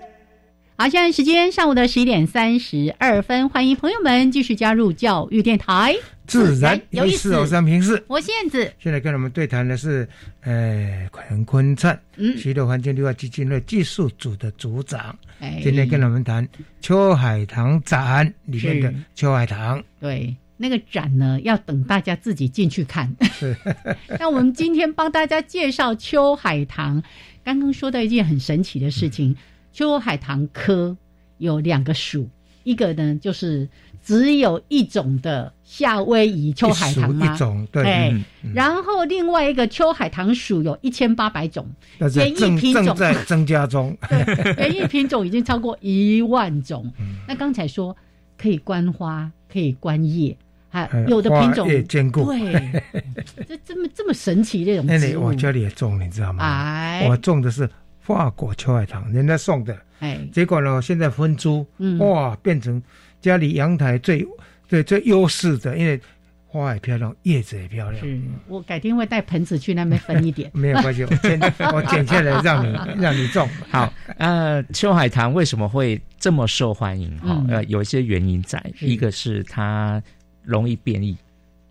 [0.78, 7.34] 好，现在时间上午的十一点三十二分，欢迎朋友们继续加入教育电台，自然有意思。
[7.34, 8.70] 我是平视，我是燕子。
[8.78, 10.06] 现在跟我们对谈的是，
[10.42, 15.18] 呃，陈坤灿，嗯，徐乐环境绿化基金会技术组的组长。
[15.40, 16.46] 哎，今天跟我们谈
[16.82, 19.82] 秋海棠展里面的秋海棠。
[19.98, 23.10] 对，那个展呢，要等大家自己进去看。
[23.32, 23.56] 是。
[24.20, 27.02] 那我们今天帮大家介绍秋海棠。
[27.42, 29.34] 刚刚说到一件很神奇的事情。
[29.76, 30.96] 秋海棠科
[31.36, 32.26] 有两个属，
[32.64, 33.68] 一个呢就是
[34.02, 37.34] 只有一种的夏威夷秋海棠吗？
[37.34, 38.24] 一种对。
[38.54, 41.68] 然后另外一个秋海棠属有一千八百种，
[42.14, 43.94] 演艺品种在增加中。
[44.56, 46.90] 园艺品种已经超过一万种。
[47.28, 47.94] 那刚才说
[48.38, 50.34] 可以观花，可以观叶，
[50.70, 52.32] 还有的品种兼顾。
[52.32, 52.82] 对，
[53.46, 56.42] 这这么这么神奇这种植物，我家里也种，你知道吗？
[56.42, 57.68] 哎，我种的是。
[58.06, 61.66] 法国秋海棠，人家送的，哎，结果呢，现在分株，
[61.98, 62.80] 哇，变成
[63.20, 64.24] 家里阳台最
[64.68, 66.00] 最最优势的，因为
[66.46, 68.00] 花也漂亮，叶子也漂亮。
[68.04, 68.16] 是
[68.46, 71.40] 我改天会带盆子去那边分一点， 没有关系，我剪
[71.74, 73.48] 我剪下来让你 让你种。
[73.68, 77.18] 好，呃，秋海棠为什么会这么受欢迎？
[77.18, 80.00] 哈，呃，有一些原因在，一个是它
[80.44, 81.16] 容易变异。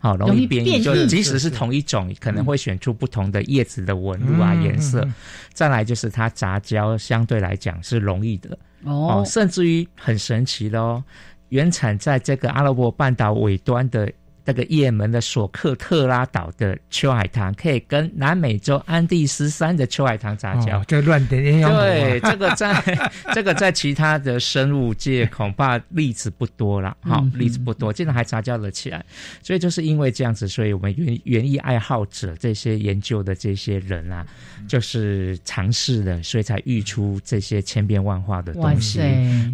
[0.06, 5.08] 好，容易变异，就即使是同一种，可能会选出不同的叶子的纹路啊、颜色。
[5.52, 11.04] 再来就是它杂交相对来讲是容易的哦，甚至于很神奇的哦，
[11.50, 14.12] 原产在这个阿拉伯半岛尾端的。
[14.46, 22.72] 这个也门的索克特拉岛的秋海棠可以跟南美洲安第斯山的秋海棠杂交，这乱点对，这个在
[23.34, 29.04] 这个在其他的生物界恐怕例子不多了，好，例子不多，竟然还杂交了起来，
[29.42, 34.24] 所以就是因为这样子，所以我们园园艺爱好者这些研究的这些人啊，
[34.68, 39.02] 就是尝试的，所以才育出这些千变万化的东西，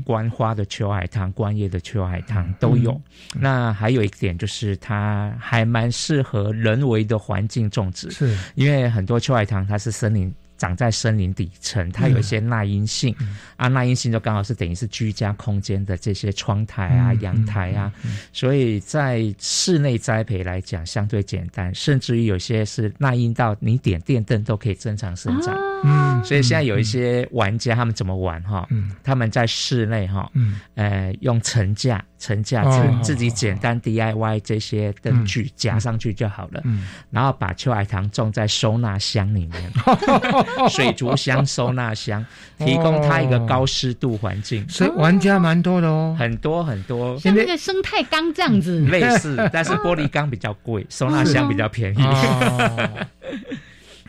[0.04, 3.00] 观花的秋海棠、观叶的秋海棠都有。
[3.40, 4.78] 那还有一点就是。
[4.82, 8.38] 它还蛮适合人为的环境种植，是。
[8.56, 10.34] 因为很多秋海棠它是森林。
[10.58, 13.16] 长在森林底层，它有一些耐阴性。
[13.56, 17.92] 啊，耐阴性就刚好是等于是居家空间的这些窗台啊、阳台啊，
[18.32, 25.58] 所以在室内栽培来讲相对简单，甚至于有些是耐阴到你点电灯都可以正常生长。
[25.84, 28.68] 嗯，所以现在有一些玩家他们怎么玩哈？
[28.70, 36.62] 嗯，他们在室内哈，嗯，呃，用层架、层架自自己简单 DIY 这些灯具夹上去就好了。
[36.66, 39.72] 嗯，然后把秋海棠种在收纳箱里面。
[40.70, 42.24] 水族箱、收纳箱，
[42.60, 52.02] 提供它一个高湿度环境，所以玩家蛮多的哦，很多很多，像那个生态缸这样子，类似，但是玻璃缸比较贵，收纳箱比较便宜。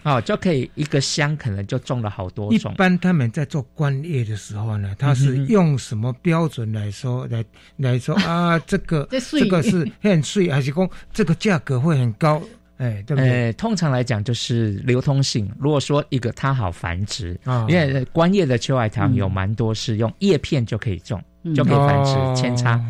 [0.05, 2.73] 哦，就可以一个箱可能就种了好多种。
[2.73, 7.45] 一般他们在做观叶的时候呢，他是用什么标准来说来
[7.77, 8.59] 来说 啊？
[8.61, 12.43] 这个这个是 很税，还是说这个价格会很高？
[12.79, 13.53] 哎，对不对？
[13.53, 15.49] 通常来讲就是流通性。
[15.57, 17.39] 如果说一个它好繁殖，
[17.69, 21.23] 因为观叶的秋海棠有蛮多是用叶片就可以种，
[21.55, 22.13] 就可以繁殖
[22.43, 22.85] 扦插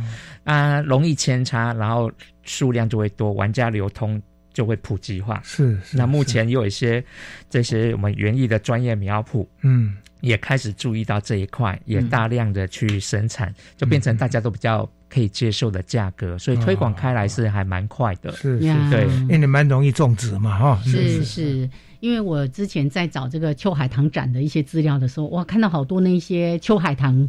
[0.44, 2.11] 啊，容易扦插，然后
[2.42, 4.20] 数量就会多，玩家流通
[4.53, 5.41] 就会普及化。
[5.45, 7.05] 是，那目前有一些
[7.49, 14.88] 这些我们园艺的专业苗圃，嗯，也开始注意到这一块，也大量的去生产，就变成大家都比较。
[15.12, 18.33] 可以接受的价格，所以推广开来是还蛮快的。
[18.33, 20.81] 是，对，因为蛮容易种植嘛，哈。
[20.87, 21.69] 是是，
[22.01, 27.29] 因为我之前在找这个秋海棠展的一些资料的时候，哇，看到好多那些秋海棠，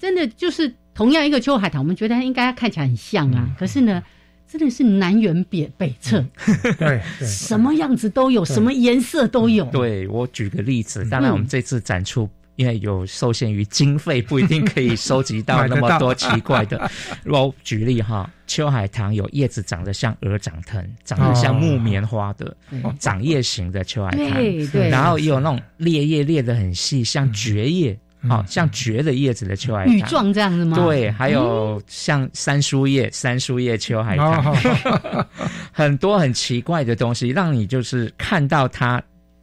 [0.00, 4.02] 真的就是同样一个秋海棠，我们觉得应该看起来很像啊，可是呢，
[4.52, 6.22] 真的是南辕北北辙，
[6.78, 9.64] 对，什么样子都有，什么颜色都有。
[9.66, 12.28] 对我举个例子，当然我们这次展出。
[12.56, 16.88] 因为有受限于经费，不一定可以收集到那么多奇怪的。
[17.24, 22.54] 我举例哈，秋海棠有叶子长得像鹅掌藤，长得像木棉花的
[22.98, 24.28] 长叶型的秋海棠，
[24.70, 30.76] 对，然后也有那种裂叶裂的很细，像蕨叶，好像蕨的叶子的秋海棠，羽状这样子吗？
[30.76, 34.54] 对，还有像三叔叶，三叔叶秋海棠，
[35.72, 39.02] 很多很奇怪的东西，让你就是看到它。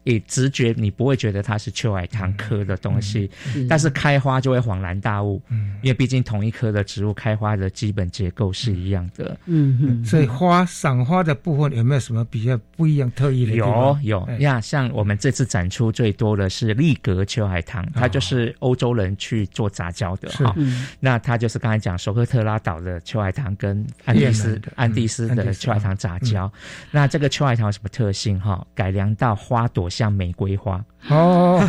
[0.09, 3.29] 你直觉你不会觉得它是秋海棠科的东西，
[3.69, 5.39] 但是开花就会恍然大悟，
[5.83, 9.37] 因为毕竟同一科的植物开花的基本结构是一样的。
[9.45, 13.53] 嗯，所以花赏花的部分有没有什么比较不一样、特异的？
[13.53, 20.55] 有有呀，像我们这次展出最多的是丽格秋海棠，它就是欧洲人去做杂交的哈。
[20.99, 26.51] 那它就是刚才讲索科特拉岛的秋海棠跟安第斯安第斯的秋海棠杂交。
[26.89, 28.65] 那这个秋海棠有什么特性哈？
[28.73, 29.87] 改良到花朵。
[29.99, 30.85] 像玫瑰花。
[31.07, 31.61] 哦，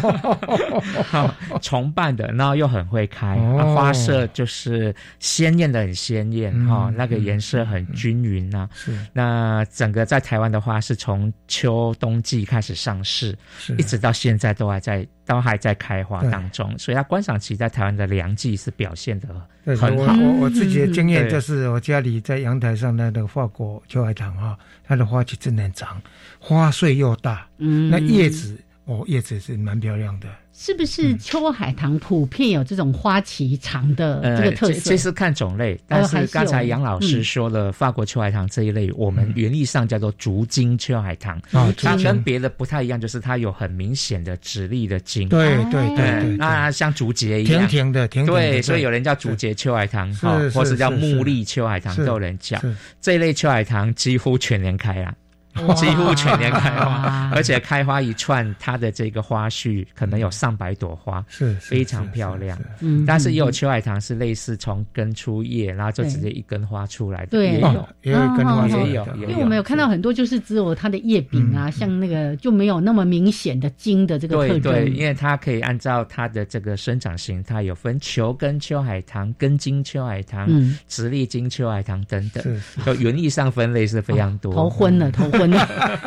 [1.63, 3.37] 重瓣的，然后又很会开，
[3.75, 8.69] 花色就是鲜艳的很鲜艳哈，那个颜色很均匀呐。
[8.75, 13.37] 是，那整个在台湾的话，是从秋冬季开始上市，
[13.79, 19.29] 一直到现在都还在都还在开花当中，所以它观赏期在台湾的凉季是表现的
[19.77, 20.13] 很好。
[20.15, 26.03] 我我自己的经验就是，我家里在阳台上那个法国秋海棠哈，它的花期真的很长。
[26.39, 28.59] 花穗又大，嗯，那叶子
[28.91, 30.27] 哦，叶子是蛮漂亮的。
[30.53, 34.91] 是不是秋海棠普遍有这种花期长的这个特色？
[34.91, 41.41] 其实看种类，但是刚才杨老师说了，法国秋海棠这一类，我们原意上叫做竹茎秋海棠，
[41.79, 45.29] 它跟别的不太一样，就是它有很明显的直立的茎。
[45.29, 52.61] 对对对，那像竹节一样，甜甜的，甜对，所以有人叫竹节秋海棠，哈，或是叫木立秋海棠，都有人叫。
[53.01, 55.15] 这一类秋海棠几乎全年开啊。
[55.77, 62.59] 几乎全年开花，而且开花一串，它的这个花序可能有上百朵花，是非常漂亮。
[62.81, 69.07] 嗯，但是也有秋海棠是类似从根出叶，然后就直接一根花出来的，对，也有，也有根花，也有。
[69.17, 74.73] 因为我们有看到很多就是只有它的叶柄啊，像那个就没有那么明显的茎的这个特征。
[74.73, 80.49] 对，因为它可以按照它的这个生长形态，有分球根秋海棠、根茎秋海棠、
[80.89, 84.55] 直立茎秋海棠等等，就园艺上分类是非常多。
[84.55, 85.51] 头昏了，头昏。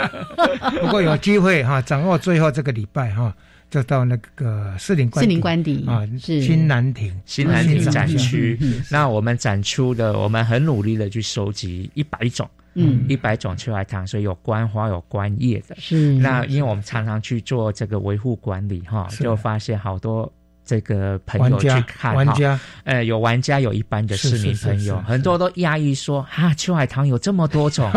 [0.81, 3.35] 不过有机会哈，掌握最后这个礼拜哈，
[3.69, 8.59] 就到那个四林四林官邸啊，新南亭新南亭展区。
[8.89, 15.75] 那我们展出的，我们很努力的去收集一百种，嗯，一百种秋海棠，所以有观花有观叶的。
[15.79, 20.31] 是那因为我们常常去做这个维护管理哈，就发现好多。
[20.65, 27.91] 这个朋友去看哈，呃，有玩家，有一般的市民朋友，很多都压抑说 啊，秋海棠有这么多种，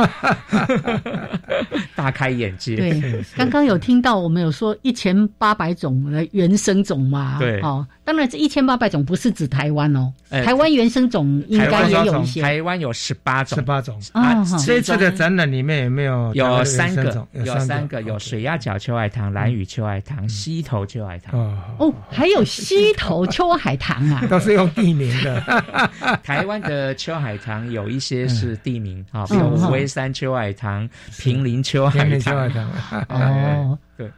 [1.94, 2.76] 大开眼界。
[2.76, 7.36] 对，刚刚有听到我们有说一千八百种的原生种嘛？
[7.38, 14.44] 对，哦，当然这一千八百种不是指台湾哦，台湾原生种应该也有一些，台湾有十八种，十八种啊。
[14.64, 16.34] 这次的展览里面有没有？
[16.34, 21.38] 有三个，有三个，有水鸭脚秋海棠、蓝雨秋海棠、溪头秋海棠。
[21.78, 22.44] 哦，还有。
[22.62, 25.40] 溪头秋海棠啊， 都是用地名的。
[26.22, 30.88] 台湾的秋海棠有一些是地名啊，比如五威山秋海棠、
[31.18, 32.68] 平林秋海棠。
[33.08, 34.10] 哦，对。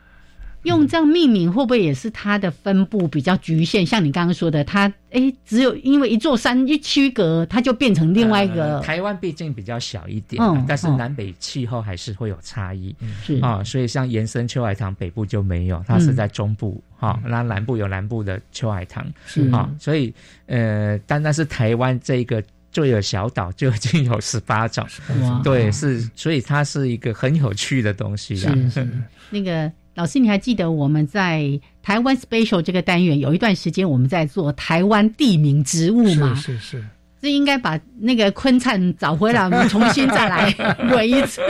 [0.63, 3.87] 用这样命名会不会也是它的分布比较局限？
[3.87, 8.81] 像你刚刚说的，它哎，只有因为一座山一区隔，它就变成另外一个。
[8.81, 12.95] 台湾毕竟比较小一点，但是南北气候还是会有差异。
[13.23, 20.13] 是啊，所以像延伸秋海棠北部就没有，它是在中部哈，那南部有南部的秋海棠是啊，所以
[20.47, 22.43] 呃，单单是台湾这个。
[22.71, 24.87] 就有小岛就已经有 十八种。
[25.23, 28.37] 哇，对，是，所以它是一个很有趣的东西。
[28.37, 28.87] 是是，
[29.31, 36.37] 那个老师，你还记得我们在台湾 special 这个单元有一段时间我们在做台湾地名植物吗？
[36.37, 36.85] 是是是。
[37.21, 40.55] 这应该把那个昆灿找回来，我们重新再来
[40.89, 41.43] 轮一次。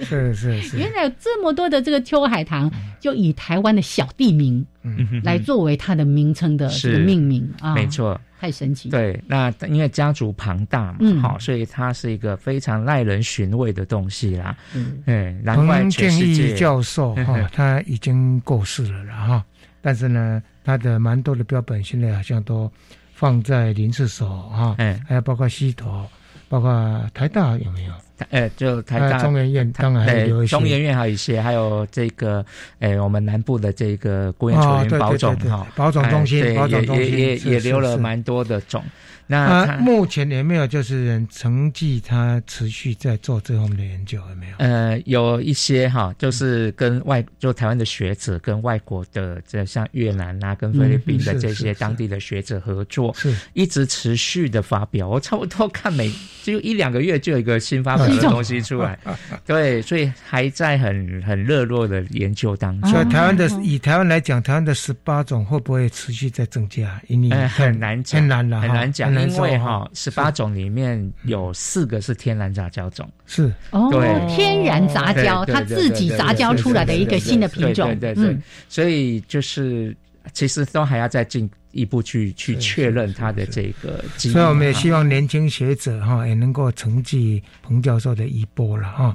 [0.00, 0.76] 是是是。
[0.76, 2.68] 原来有这么多的这个秋海棠，
[2.98, 8.88] 就以台湾的小地名，嗯，来作为它的名称的这个命名啊，没错，太神奇。
[8.88, 14.56] 对，那因为家族庞大嘛，好，所以它是一个非常耐人寻味的东西啦。
[14.74, 19.44] 嗯，哎，难怪全世界教授 哈，他已经过世了了哈，
[19.80, 22.70] 但是呢，他的蛮多的标本现在好像都。
[23.18, 26.06] 放在林氏所哈，哎，还有包括西头，
[26.48, 27.92] 包括台大有没有？
[28.30, 30.56] 哎，就台大中研院，当然还有一些。
[30.56, 32.44] 中研院还有一些，还有这个，
[32.80, 38.82] 哎，我们南部的这个孤雁球员保种哈，保种中心，保种中心也也留了蛮多的种。
[39.30, 44.18] 那目前有没有就是人承继他持续在做这方面的研究？
[44.30, 44.54] 有没有？
[44.56, 55.06] 呃，有一些哈，就是跟外就台湾的学者跟外国的，这像越南啊，跟菲律宾的这些当地的学者合作，是一直持续的发表。
[55.06, 56.10] 我差不多看每
[56.42, 58.98] 就一两个月就有一个新发表的东西出来，
[59.44, 62.90] 对，所以还在很很热络的研究当中。
[62.90, 66.98] 所以台湾的以台湾来讲，台湾的十八种会不会持续在增加？
[67.08, 69.17] 因为很难讲，很难了，很难讲。
[69.18, 73.90] 因为哈，十八种里面有四个是天然杂交种，是哦，
[74.28, 78.38] 天然杂交，它自己杂交出来的一个新的品种，对对对，
[78.68, 79.96] 所以就是
[80.32, 84.04] 其实都还要再进一步去去确认它的这个。
[84.16, 89.14] 所以我们也希望年轻学者哈也能够承继彭教授的衣钵了哈，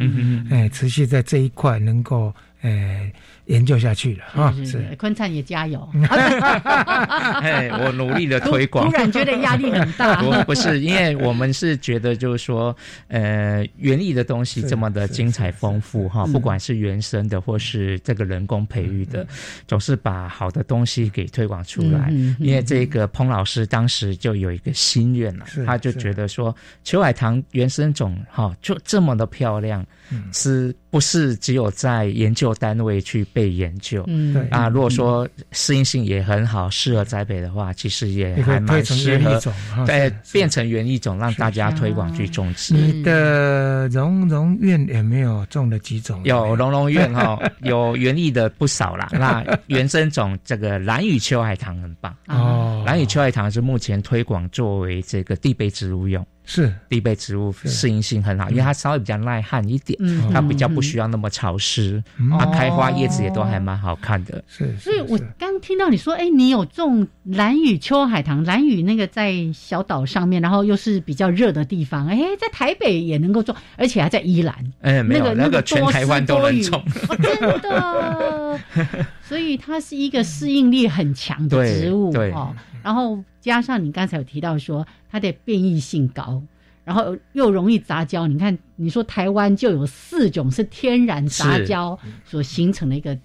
[0.49, 3.11] 哎，持续在这一块能够哎。
[3.45, 4.55] 研究下去了啊！
[4.65, 5.85] 是昆灿也加油。
[6.07, 8.89] 哎，我努力的推广。
[8.89, 10.21] 突然觉得压力很大。
[10.21, 12.73] 不不是，因为我们是觉得就是说，
[13.09, 19.27] 呃，园艺的东西这么的精彩丰富哈，不管是原生的或是这个人工培育的，
[19.67, 22.09] 总是把好的东西给推广出来。
[22.39, 29.85] 因为这个彭老师当时就有一个心愿了，他就觉得说，秋海棠原生种哈就这么的漂亮，
[30.31, 33.27] 是不是只有在研究单位去？
[33.33, 39.41] 被研究，嗯，对啊，如果说适应性也很好，适合栽培的话，其实也还蛮适合，
[39.85, 42.73] 对，变成园艺种，让大家推广去种植。
[42.73, 46.21] 你的蓉蓉院有没有种了几种？
[46.23, 49.09] 有蓉蓉院哈， 有园艺的不少啦。
[49.11, 56.25] 那原生种这个蓝雨秋海棠很棒哦，蓝雨秋海棠是目前推广作为这个地被植物用。
[56.45, 56.73] 是。
[56.87, 59.97] 必备植物适应性很好，因为它稍微比较耐旱一点，
[60.31, 64.43] 它比较不需要那么潮湿，它开花叶子也都还蛮好看的。
[64.47, 76.83] 是，所以我刚听到你说，哎，你有种蓝雨秋海棠，蓝雨那个在小岛上面，然后又是比较热的地方，哎，在台北也能够种，而且还在宜兰，哎，那个那个全台湾都能种，
[77.21, 78.59] 真的。
[79.23, 86.43] 所以它是一个适应力很强的植物哦，然后加上你刚才有提到说它的变异性高，
[86.83, 88.27] 然后又容易杂交。
[88.27, 93.17] 你看，你说台湾就有四种是天然杂交所形成的一个，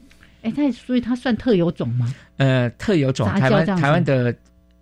[0.43, 2.15] 哎，它所以它算特有种吗？
[2.37, 4.35] 呃，特有种，台湾台湾的。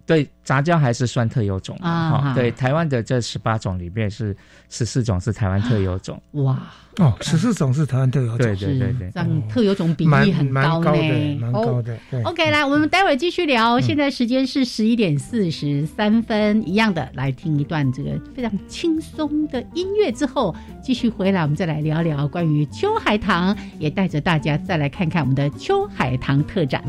[0.07, 2.33] 对杂交还是算特有种啊？
[2.35, 4.35] 对，台湾的这十八种里面是
[4.71, 6.23] 十四种是台湾特有种。
[6.33, 6.57] 哇
[6.99, 11.99] 哦，十四种是台湾特有种，对对对对，这样特有种比例很高呢，蛮高的。
[12.25, 13.79] OK，来，我们待会儿继续聊。
[13.81, 26.83] 现在时间是十一点四十三分，一样的来听一段这个非常轻松的音乐之后，继续回来，我们再来聊聊关于秋海棠，也带着大家再来看看我们的秋海棠特展。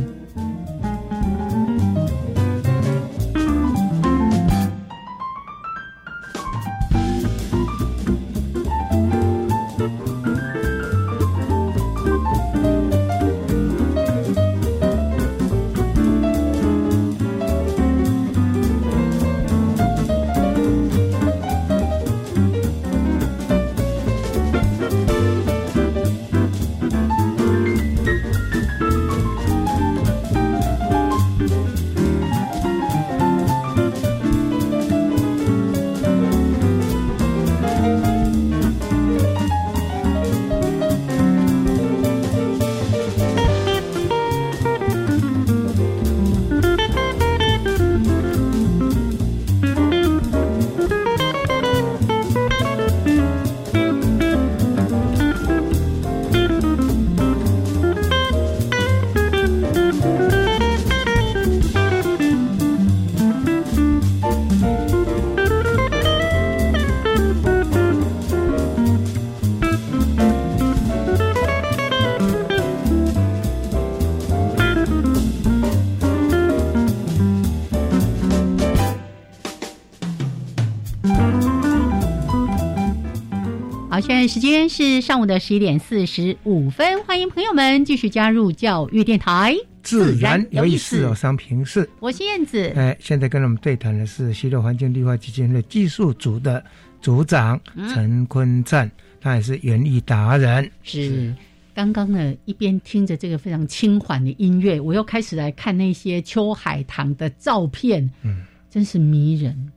[84.27, 91.15] 时间是上午的十一点四十五分，欢迎朋友们继续加入教育电台，自然有意思哦。
[91.15, 92.73] 商平是，我是燕子。
[92.75, 96.61] 哎，现在跟我们对谈的是西乐环境绿化基金的技术组的
[96.99, 97.57] 组长
[97.93, 100.69] 陈坤赞，他也是园艺达人。
[100.83, 101.33] 是，
[101.73, 108.43] 刚刚呢，一边听着这个非常轻缓的音乐，我又开始来看那些秋海棠的照片，嗯，
[108.77, 109.71] 真是迷人。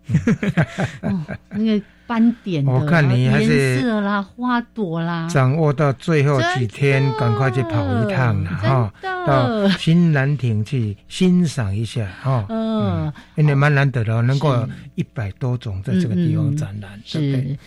[1.00, 1.82] 哦，那个。
[2.10, 8.92] 斑点的颜色啦，花朵啦，掌握到最后几天，赶快去跑一趟了哈，
[9.24, 12.44] 到新兰亭去欣赏一下哈。
[12.48, 17.58] 嗯，因为蛮难得的，能够一百多种在这个地方展览，对不对？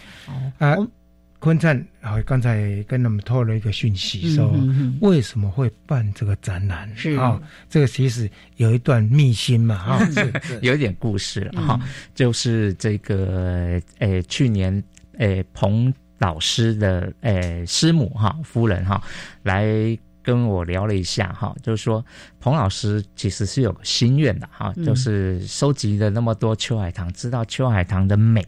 [0.60, 0.76] 啊。
[1.44, 4.50] 坤灿，好，刚才跟他们透了一个讯息，说
[5.02, 6.89] 为什么会办这个展览？
[6.96, 7.38] 是啊，
[7.70, 10.00] 这个其实有一段秘辛嘛，哈，
[10.64, 11.78] 有一点故事了哈，
[12.16, 14.82] 就是这个，诶，去年，
[15.18, 19.04] 诶，彭老师的，诶，师母哈，夫人哈，
[19.41, 19.68] 来
[20.22, 22.06] 跟我聊了一下哈，就是说，
[22.39, 28.41] 彭老师其实是有个心愿的哈，就是收集了那么多秋海棠，知道秋海棠的美。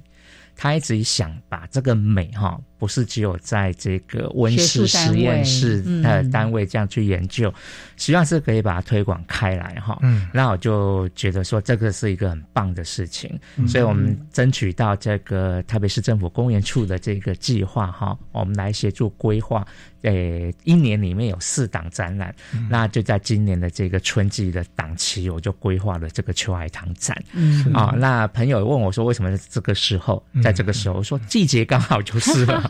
[0.57, 7.53] 他一直想把这个美哈，不是只有在这个温室实验室的单位这样去研究，
[7.97, 9.97] 实际上是可以把它推广开来哈。
[10.01, 19.65] 嗯，那我就觉得说这个是一个很棒的事情，所以我们争取到这个台北市政府公园处的这个计划哈，我们来协助规划。
[20.01, 22.31] 诶，一年里面有四档展览，
[22.69, 27.19] 那就在今年的这个春季的档期，我就规划了这个秋海棠展。
[27.33, 32.61] 嗯啊，那朋友问我说，为什么这个时候，在这个时候，说季节刚好就是了。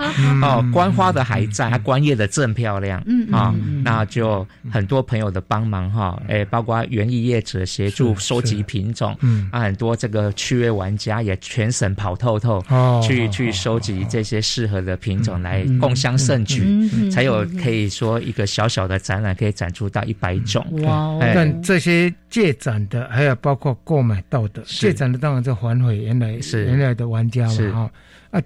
[0.41, 3.03] 哦，观花的还在，它观叶的正漂亮。
[3.05, 9.49] 嗯啊，那就很多朋友的帮忙哈，哎，包括园艺业者协助收集品种，嗯。
[9.51, 12.63] 啊，很多这个趣味玩家也全省跑透透，
[13.03, 17.25] 去去收集这些适合的品种来共襄盛举，才。
[17.25, 20.63] 有可以说一个小小的展览可以展出到一百种。
[20.83, 21.17] 哇！
[21.19, 26.65] 但这些借展的还有包括购买到的借展的，当然就还回原来是。
[26.65, 27.91] 原来的玩家了哈。
[28.29, 28.39] 啊！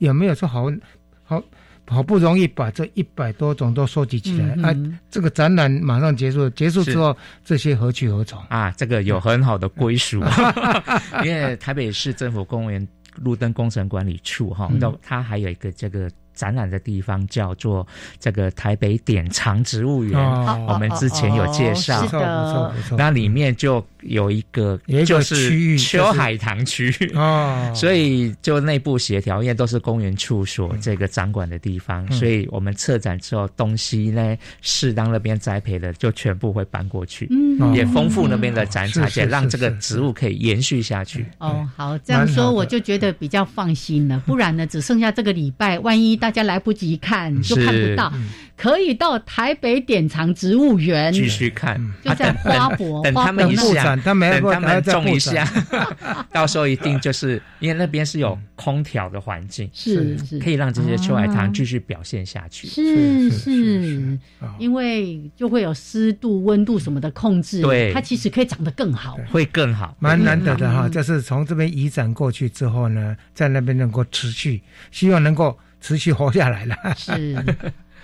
[0.00, 0.70] 有没有说好
[1.26, 1.42] 好
[1.88, 4.74] 好不容易把这一百多种都收集起来啊？
[5.10, 7.14] 这个展览马上结束，结束之后
[7.44, 8.42] 这些何去何从。
[8.48, 8.72] 啊？
[8.76, 10.22] 这个有很好的归属，
[11.22, 16.10] 因为台北市政府公园路灯工程管理处哈，那它还有一个这个。
[16.36, 17.88] 展览的地方叫做
[18.20, 20.20] 这个台北典藏植物园，
[20.66, 26.92] 我们之前有介绍，那里面就有一个就是秋海棠区。
[27.14, 41.26] 哦， 所以就内部协调，因为都是公园处所这个掌管的地方，所以我们策展之后东西呢，适当那边栽培的就全部会搬过去，嗯，也丰富那边的展场，也让这个植物可以延续下去。
[41.38, 48.12] 哦，好，这样说我就觉得比较放心了，不然呢，只剩下这个礼拜，万一大家来不及看，就看不到。
[48.56, 51.12] 可以到台北典藏植物园。
[51.12, 55.46] 继续看，就在花博等他们一下，等他们种一下，
[56.32, 60.38] 到时候一定就是因为那边是有空调的环境，是是。
[60.38, 62.66] 可以让这些秋海棠继续表现下去。
[62.66, 64.18] 是是，
[64.58, 67.92] 因为就会有湿度、温度什么的控制，对。
[67.92, 70.88] 它其实可以长得更好，会更好，蛮难得的哈。
[70.88, 76.74] 就是从这边移展过去之后呢，在那边能够持续，希望能够持续活下来了。
[76.96, 77.36] 是。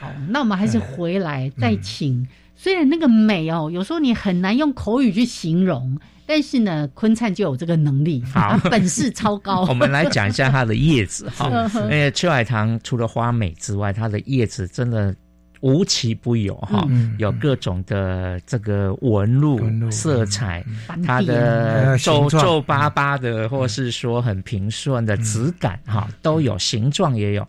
[0.03, 2.27] 好，那我们还是回来再请。
[2.57, 5.97] 虽然那个美哦，有时候你很难用口语去形容，
[6.27, 9.63] 但是呢，昆灿就有这个能力，好， 本事超高。
[9.71, 11.49] 我们来讲一下它的叶子哈，
[11.85, 15.15] 因为秋海棠除了花美之外，它的叶子真的。
[15.63, 16.87] 无奇不有哈，
[17.19, 19.61] 有各种的这个纹路、
[19.91, 20.65] 色彩，
[21.07, 27.47] 它的皱皱巴巴的，或是说很平顺的质感哈，都有，形状也有。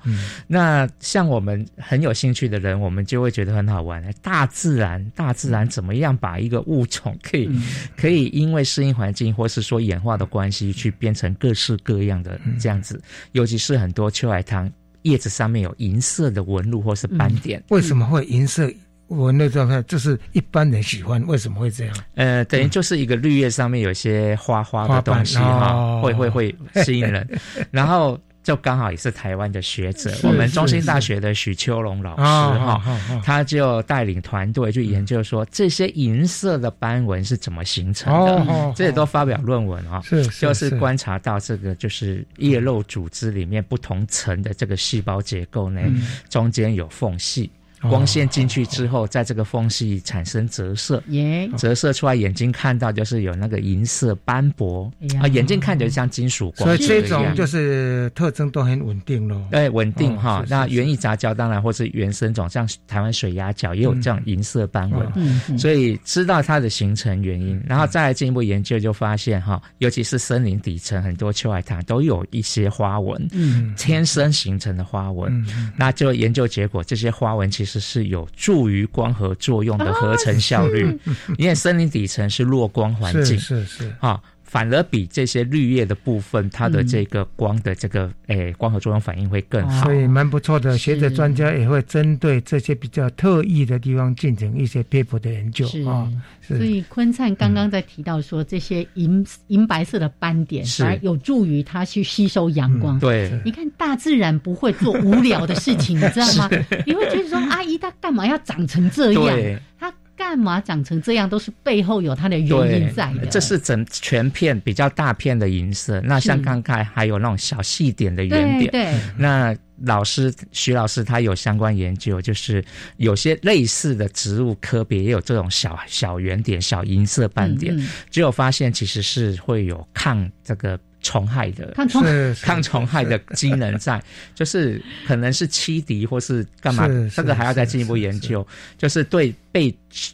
[0.47, 4.03] 那像我们很有兴趣的人，我们就会觉得很好玩。
[4.21, 7.49] 大自然，大自然怎么样把一个物种可以
[7.97, 13.01] 可以因为适应环境，或是说演化的关系，去变成各式各样的这样子？
[13.31, 14.71] 尤其是很多秋海棠。
[15.03, 18.69] 叶子上面有银色的纹路或是斑点，为什么会银色
[19.07, 19.81] 纹路状态？
[19.83, 21.95] 就是一般人喜欢，为什么会这样？
[22.15, 27.27] 呃，等于就是一个绿叶上面有些花花的东西哈，会会会吸引人，
[27.71, 28.19] 然后。
[28.43, 32.81] 就刚好也是台湾的学者，我们中心大学的许秋龙老师哈，
[33.23, 45.81] 他就带领团队去研究说这些银色的斑纹是怎么形成的，这也都发表论文啊，是就是观察到这个就是叶肉组织里面不同层的这个细胞结构呢，
[46.29, 47.49] 中间有缝隙。
[47.89, 54.91] 光线进去之后，在这个缝隙产生折射，耶，折射出来，眼睛看到就是有那个银色斑驳。
[55.21, 59.41] 啊，眼睛看起来像金属光，所以这种就是特征都很稳定咯。
[59.51, 60.43] 对，稳定哈。
[60.49, 61.83] 那园艺杂交当然或是。
[61.93, 75.45] 原生种，像台湾水鸭脚也有这样银色斑纹，嗯，所以知道它的形成原因，然后再来进一步研究，就发现哈，尤其是森林底层很多秋海棠都有一些花纹，嗯，天生形成的花纹，
[75.77, 80.99] 那就研究结果，这些花纹其实是有助于光合作用的合成效率，
[81.37, 83.93] 因为森林底层是弱光环境，是是。
[83.99, 84.21] 啊。
[84.53, 90.77] 反而比这些绿叶的部分，它的这个光的这个诶光合作用反应会更好，所以蛮不错的。
[90.77, 96.07] 学者专家也会针对这些比较特异的地方进行一些 paper 的研究啊。
[96.39, 102.99] 所以昆灿刚刚在提到说，这些银银白色的斑点，而有助于它去吸收阳光。
[102.99, 106.47] 对，你看大自然不会做无聊的事情，你知道吗？
[106.85, 109.59] 你会觉得说，阿姨她干嘛要长成这样？
[109.79, 109.91] 她。
[110.15, 111.29] 干嘛长成这样？
[111.29, 113.25] 都是背后有它的原因在的。
[113.27, 115.99] 这是整全片比较大片的银色。
[116.01, 118.71] 那像刚才还有那种小细点的圆点。
[118.71, 118.93] 对。
[119.17, 122.63] 那老师徐老师他有相关研究，就是
[122.97, 127.75] 有些类似的植物科别也有这种小小圆点、小银色斑点，
[128.09, 130.79] 只有发现其实是会有抗这个。
[131.03, 132.03] 虫害的抗虫
[132.41, 134.01] 抗虫害的机能在，
[134.33, 138.45] 就是可能是欺敌或是干嘛，这个还要再进一步研究。
[138.77, 139.73] 就是对被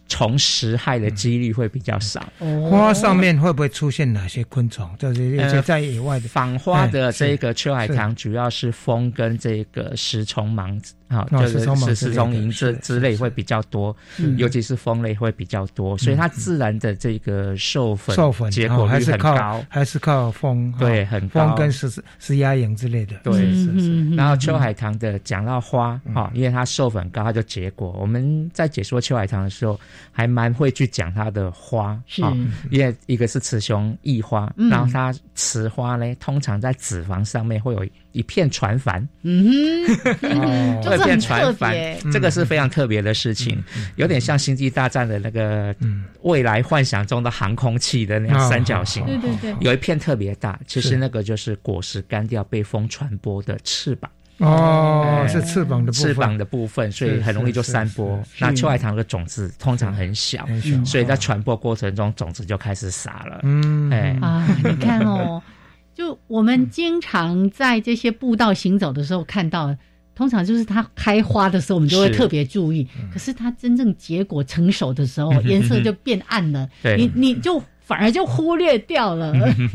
[0.09, 2.31] 虫食害的几率会比较少。
[2.69, 4.89] 花上面会不会出现哪些昆虫？
[4.97, 10.77] 就是在野外的访花的这个秋海棠，主要是蜂跟这个食虫蟒。
[11.09, 13.95] 好，就是是是虫蝇这之类会比较多，
[14.37, 21.89] 尤其是蜂类会比较多，所以它自然的这个授粉授粉结果率很高，还是靠蜂对很高，蜂跟是
[22.19, 23.15] 是鸦蝇之类的。
[23.23, 24.15] 对，是是。
[24.15, 27.91] 然后秋海棠的讲到花哈，因为它授粉高，它就结果。
[27.99, 29.79] 我们在解说秋海棠的时候，
[30.11, 32.21] 还蛮会去讲它的花，是，
[32.69, 37.83] 因为一个是雌雄异花，然后它雌花呢，通常在脂肪上面会有。
[38.11, 39.45] 一片船帆，嗯
[40.21, 41.75] 哼，一片船帆，
[42.11, 43.63] 这个是非常特别的事情，
[43.97, 45.75] 有点像星际大战的那个
[46.23, 58.19] 未来幻想中的航空器的那样三角形，对对对，有一片特别大，其实那个就是果实干掉被风传播的翅膀，哦，是翅膀的翅膀的部分，所以很容易就散播。
[58.39, 60.47] 那秋海棠的种子通常很小，
[60.83, 64.17] 所以在传播过程中种子就开始撒了，嗯，哎。
[64.21, 65.41] 啊，你看哦。
[65.99, 69.75] 就我们经常在这些步道行走的时候看到，
[70.15, 72.87] 通常就是它开花的时候，我们就会特别注意。
[73.11, 79.33] 可是它真正结果成熟的时候， 颜色就变暗了， 你你就反而就忽略掉了。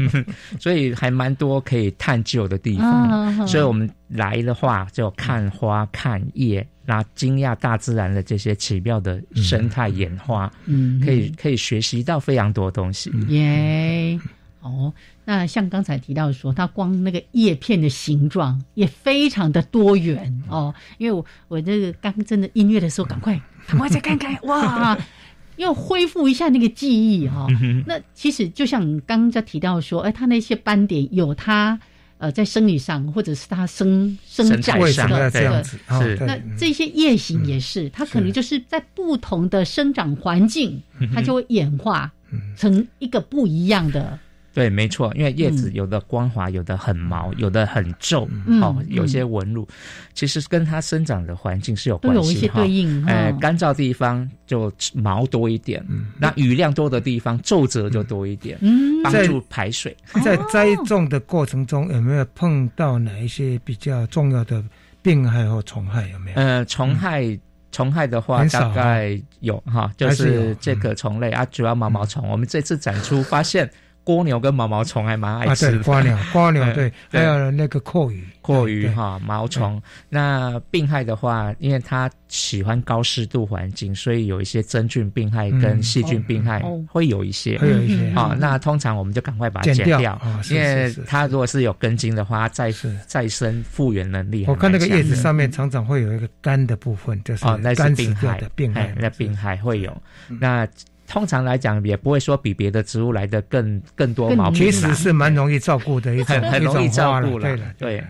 [0.58, 3.46] 所以还蛮多可以探究的地方。
[3.46, 13.12] 所以我们来的话，就看花、看叶，那惊讶大自然的这些奇妙的生态演化，嗯，可以可以学习到非常多东西。
[13.28, 14.18] 耶，
[14.62, 14.90] 哦。
[15.26, 20.74] 那像刚才提到说，它光那个叶片的形状也非常的多元哦。
[20.98, 24.98] 因为我我这个刚真的音乐的时候，赶快赶快再看看哇，
[25.56, 27.46] 要恢复一下那个记忆哈。
[27.86, 31.80] 那其实就像刚刚在提到说，哎，它那些斑点有它
[32.18, 35.78] 呃在生理上，或者是它生生长上的这样子。
[35.88, 40.82] 是那这些叶形也是，它可能就是在不同的生长环境，
[41.14, 42.12] 它就会演化
[42.58, 44.18] 成一个不一样的。
[44.55, 48.28] 对，没错，因为叶子有的光滑，有的很毛，有的很皱，
[48.62, 49.66] 哦，有些纹路，
[50.14, 52.62] 其实跟它生长的环境是有关系哈。
[53.09, 55.84] 呃，干燥地方就毛多一点，
[56.16, 58.57] 那雨量多的地方皱褶就多一点，
[59.02, 59.94] 帮助排水。
[60.24, 64.62] 在栽种的过程中，有没有碰到哪一些比较重要的
[65.02, 66.07] 病害或虫害？
[66.11, 66.36] 有没有？
[66.36, 67.36] 呃，虫害，
[67.72, 72.28] 虫害的话，大概有哈，就是这个虫类啊，主要毛毛虫。
[72.28, 73.68] 我们这次展出发现。
[74.07, 79.80] 蜗牛跟毛毛虫还蛮爱吃的，蜗牛， 蜗牛对，还有那个阔鱼，阔鱼哈，毛虫。
[80.11, 88.11] 那病害的话，因为它喜欢高湿度环境，所以有一些真菌病害跟细菌病害会有一些，会有一些。
[88.11, 92.70] 啊，那通常我们就赶快把它剪掉，因为它如果是有根茎的话，再
[93.07, 94.44] 再生复原能力。
[94.46, 99.96] 我看那个叶子上面常常会有一个干的部分，就是哦，那是病害的病害，那病害会有。
[100.40, 100.68] 那。
[101.14, 104.58] 通常来讲，也不会说比别的植物来的更更多毛病。
[104.58, 107.56] 其实是蛮容易照顾的一种，很容易照顾了。
[107.78, 108.04] 对对。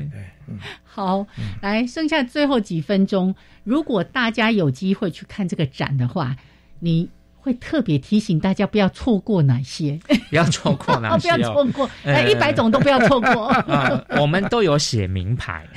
[0.85, 1.27] 好，
[1.61, 6.35] 来剩下最后几分钟，如果大家有机会去看这个展的话，
[6.79, 7.11] 你
[7.45, 13.53] 会特别提醒大家不要错过哪些，不要错过哪些， 不要错过， 哎，一百种都不要错过。
[14.19, 15.69] 我们都有写名牌，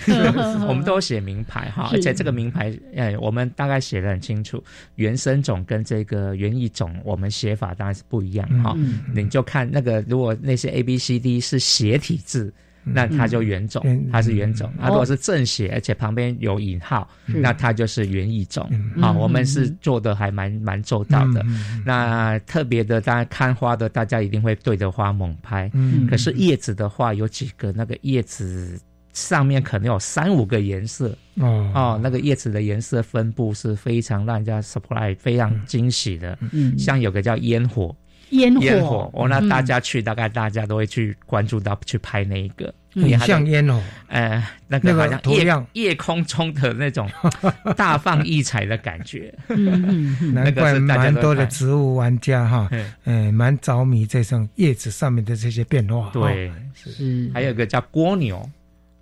[0.65, 4.63] 我们都有写名牌哈，而且这个名牌，哎，我们大概写的很清楚，
[4.95, 8.74] 原生种跟这个原艺种，我们写法当然是不一样哈。
[9.13, 12.53] 你就看那个，如果那些 A B C D 是斜体字。
[12.93, 14.71] 那它就原种，它是原种。
[14.79, 18.69] 它如果是正写，而且旁边有引号，那它就是原艺种。
[19.01, 21.45] 啊，我们是做的还蛮蛮周到的。
[21.85, 25.71] 那特别的，大家看花的，大家一定会对着花猛拍。
[26.09, 28.79] 可是叶子的话，有几个那个叶子
[29.13, 31.15] 上面可能有三五个颜色。
[31.35, 36.38] 哦哦，那个叶子的颜色分布是非常让人家 surprise，非常惊喜的。
[36.51, 37.95] 嗯，像有个叫烟火。
[38.32, 38.53] 烟
[38.86, 47.09] 火，哦，那大家去，大概大家都会去关注到去拍那一个，很像烟火，呃，那个好像夜夜空中的那种
[47.78, 49.34] 大放异彩的感觉。
[50.34, 52.69] 难怪蛮多的植物玩家哈，
[53.05, 56.09] 嗯，蛮着迷这种叶子上面的这些变化。
[56.11, 57.32] 对，是。
[57.34, 58.49] 还有一个叫蜗牛，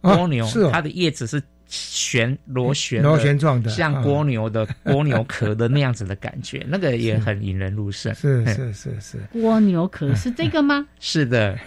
[0.01, 1.41] 蜗牛，它的叶子是。
[1.67, 8.13] 旋螺旋螺旋状的，像蜗牛的蜗牛壳的那样子的感觉，那个也很引人入胜。
[8.15, 10.85] 是是是是，蜗牛壳是这个吗？
[10.99, 11.57] 是的，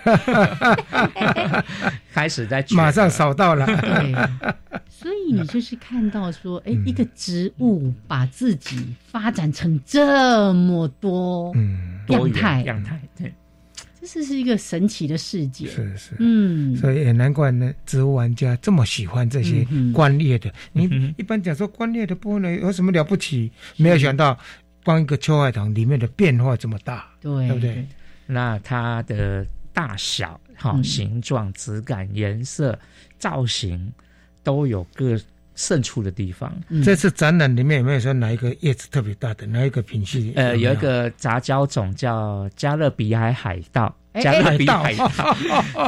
[2.12, 3.66] 开始在马上扫到了。
[3.66, 4.14] 对，
[4.88, 11.52] 所以你就是看到说，哎，一个植物把自己发展成这么多
[12.08, 13.32] 样态，样态对。
[14.00, 20.52] 这是是一个神奇的世界，是是，嗯，所以也难怪呢，植物玩家这么喜欢这些观叶的。
[20.72, 23.50] 你一般讲说观叶的部分呢，有什么了不起？
[23.76, 24.38] 没有想到，
[24.84, 27.84] 光一个秋海棠里面的变化这么大，对不对？
[28.26, 32.78] 那它的大小、哈形状、质感、颜色、
[33.18, 33.92] 造型
[34.42, 35.18] 都有各。
[35.58, 36.54] 胜出的地方。
[36.84, 39.44] 这次展览里面有没有说哪一个叶子特别大的？
[39.44, 40.32] 哪一个品系？
[40.36, 43.92] 呃，有一个杂交种叫加勒比海海盗。
[44.20, 45.36] 加勒比海盗，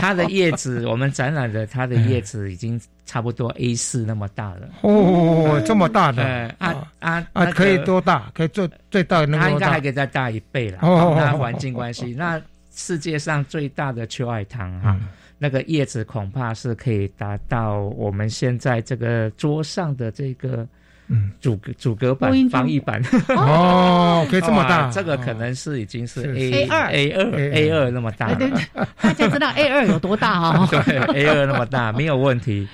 [0.00, 4.68] 它 的叶子我们展览的，它的叶子已经差不多 A 四那么大了。
[4.82, 6.22] 哦，这么大的
[6.58, 7.46] 啊啊啊！
[7.46, 8.30] 可以多大？
[8.34, 9.42] 可以做最大的那个？
[9.42, 10.78] 它应该还可以再大一倍了。
[10.82, 12.40] 哦，那环境关系，那
[12.72, 14.96] 世界上最大的秋海棠哈。
[15.42, 20.68] 那个叶子恐怕是可以达到我们现在这个桌上的这个，
[21.08, 23.02] 嗯，阻隔阻隔板、防疫板。
[23.28, 27.40] 哦，可以这么大，这个可能是已经是 A 二 A 二。
[27.54, 28.60] A 二那么大，对对，
[29.00, 30.68] 大家知道 A 二有多大啊？
[30.70, 32.68] 对，A 二那么大没有问题，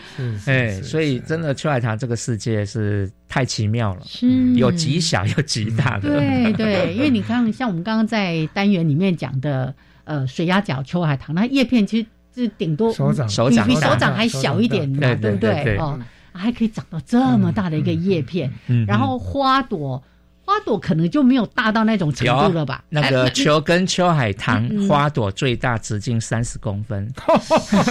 [0.46, 4.26] 哎，所以真的秋海棠这个世界是太奇妙了，是。
[4.54, 12.06] 有极小有极大的，对对，因为你看，像我们刚刚在单元里面讲的，呃，水鸭脚秋海棠，那叶片其实。
[12.36, 13.66] 是顶多手掌，手掌。
[13.66, 15.76] 比手掌还小一点嘛，对不对？
[15.78, 15.98] 哦，
[16.32, 18.52] 还可以长到这么大的一个叶片，
[18.86, 20.02] 然后花朵。
[20.48, 22.84] 花朵可能就没有大到那种程度了吧？
[22.88, 27.12] 那个球根秋海棠花朵最大直径三十公分，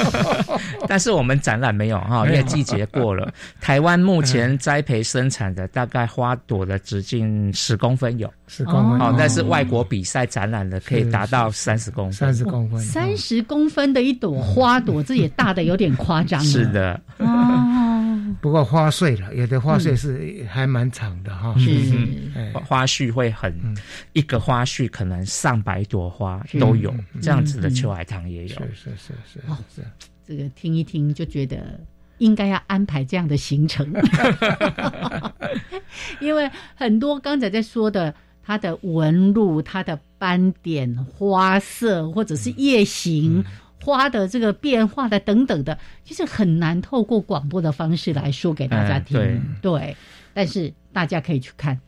[0.87, 3.29] 但是我们展览没有哈，因为季节过了。
[3.59, 9.01] 台湾目前栽培生产的大概花朵的直径十公分有，十公分。
[9.01, 16.39] 哦，那是外国比赛展览的可以达到三十公分，三十公分，三十公分的一朵花朵，这也大的有点夸张。
[16.45, 21.53] 是的，哦，不过花穗了，有的花穗是还蛮长的哈。
[21.57, 21.71] 是。
[22.65, 23.53] 花絮会很，
[24.13, 28.49] 一个花絮可能上百朵花都有，这样子的秋海棠也有。
[28.49, 29.39] 是是是是
[29.75, 29.81] 是，
[30.25, 31.79] 这个听一听就觉得
[32.19, 33.85] 应该要安排这样的行程，
[36.21, 38.13] 因为很多刚才在说的，
[38.45, 43.43] 它的纹路、它的斑点、花色，或者是叶形、
[43.83, 49.41] 花的这个变化的等等的，其实很难透过广播的方式来说给大家听。
[49.61, 49.95] 对，
[50.33, 51.79] 但是大家可以去看。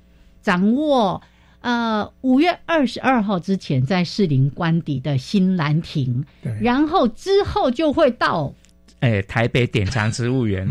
[0.41, 1.21] 掌握，
[1.61, 6.25] 呃，五月二十二号之前在士林官邸的新兰亭，
[6.61, 8.53] 然后之后就会到，
[9.01, 10.67] 哎，台北典藏植物园。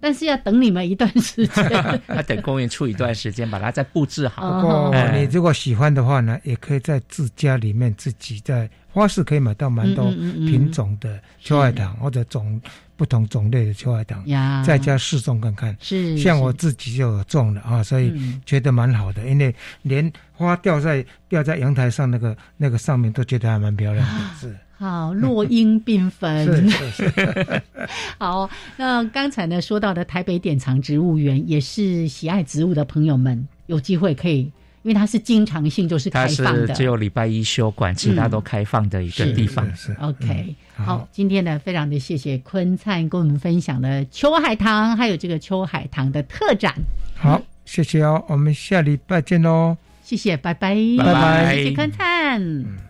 [0.00, 1.64] 但是要等你们一段时间，
[2.08, 4.60] 要等公园处一段时间，把它再布置好。
[4.60, 12.60] 不过你如果喜欢的话呢，也可以在自家里面自己在花市可以买到蛮多品种的秋海棠，或者种
[12.96, 14.24] 不同种类的秋海棠，
[14.64, 15.76] 在家试种看看。
[15.80, 18.12] 是，像我自己就有种了啊，所以
[18.44, 24.20] 觉得蛮好的，因为连花掉在掉在阳台上那个那个上面都觉得还蛮漂亮的。
[24.40, 24.56] 是。
[24.78, 26.70] 好，落英缤纷。
[28.18, 34.40] 好，那刚才呢说到的台北典藏植物园，也是喜爱植物的朋友们有机会可以，
[34.82, 39.74] 因为它是经常性就是开放的，只有礼拜一休馆，其他都开放的一个地方。
[39.74, 46.74] 是 OK，好，今天呢非常的谢谢坤灿跟我们分享了秋海棠，还有这个秋海棠的特展。
[47.14, 49.76] 好，谢谢哦，我们下礼拜见喽。
[50.02, 52.85] 谢谢，拜拜，拜拜，谢谢坤灿。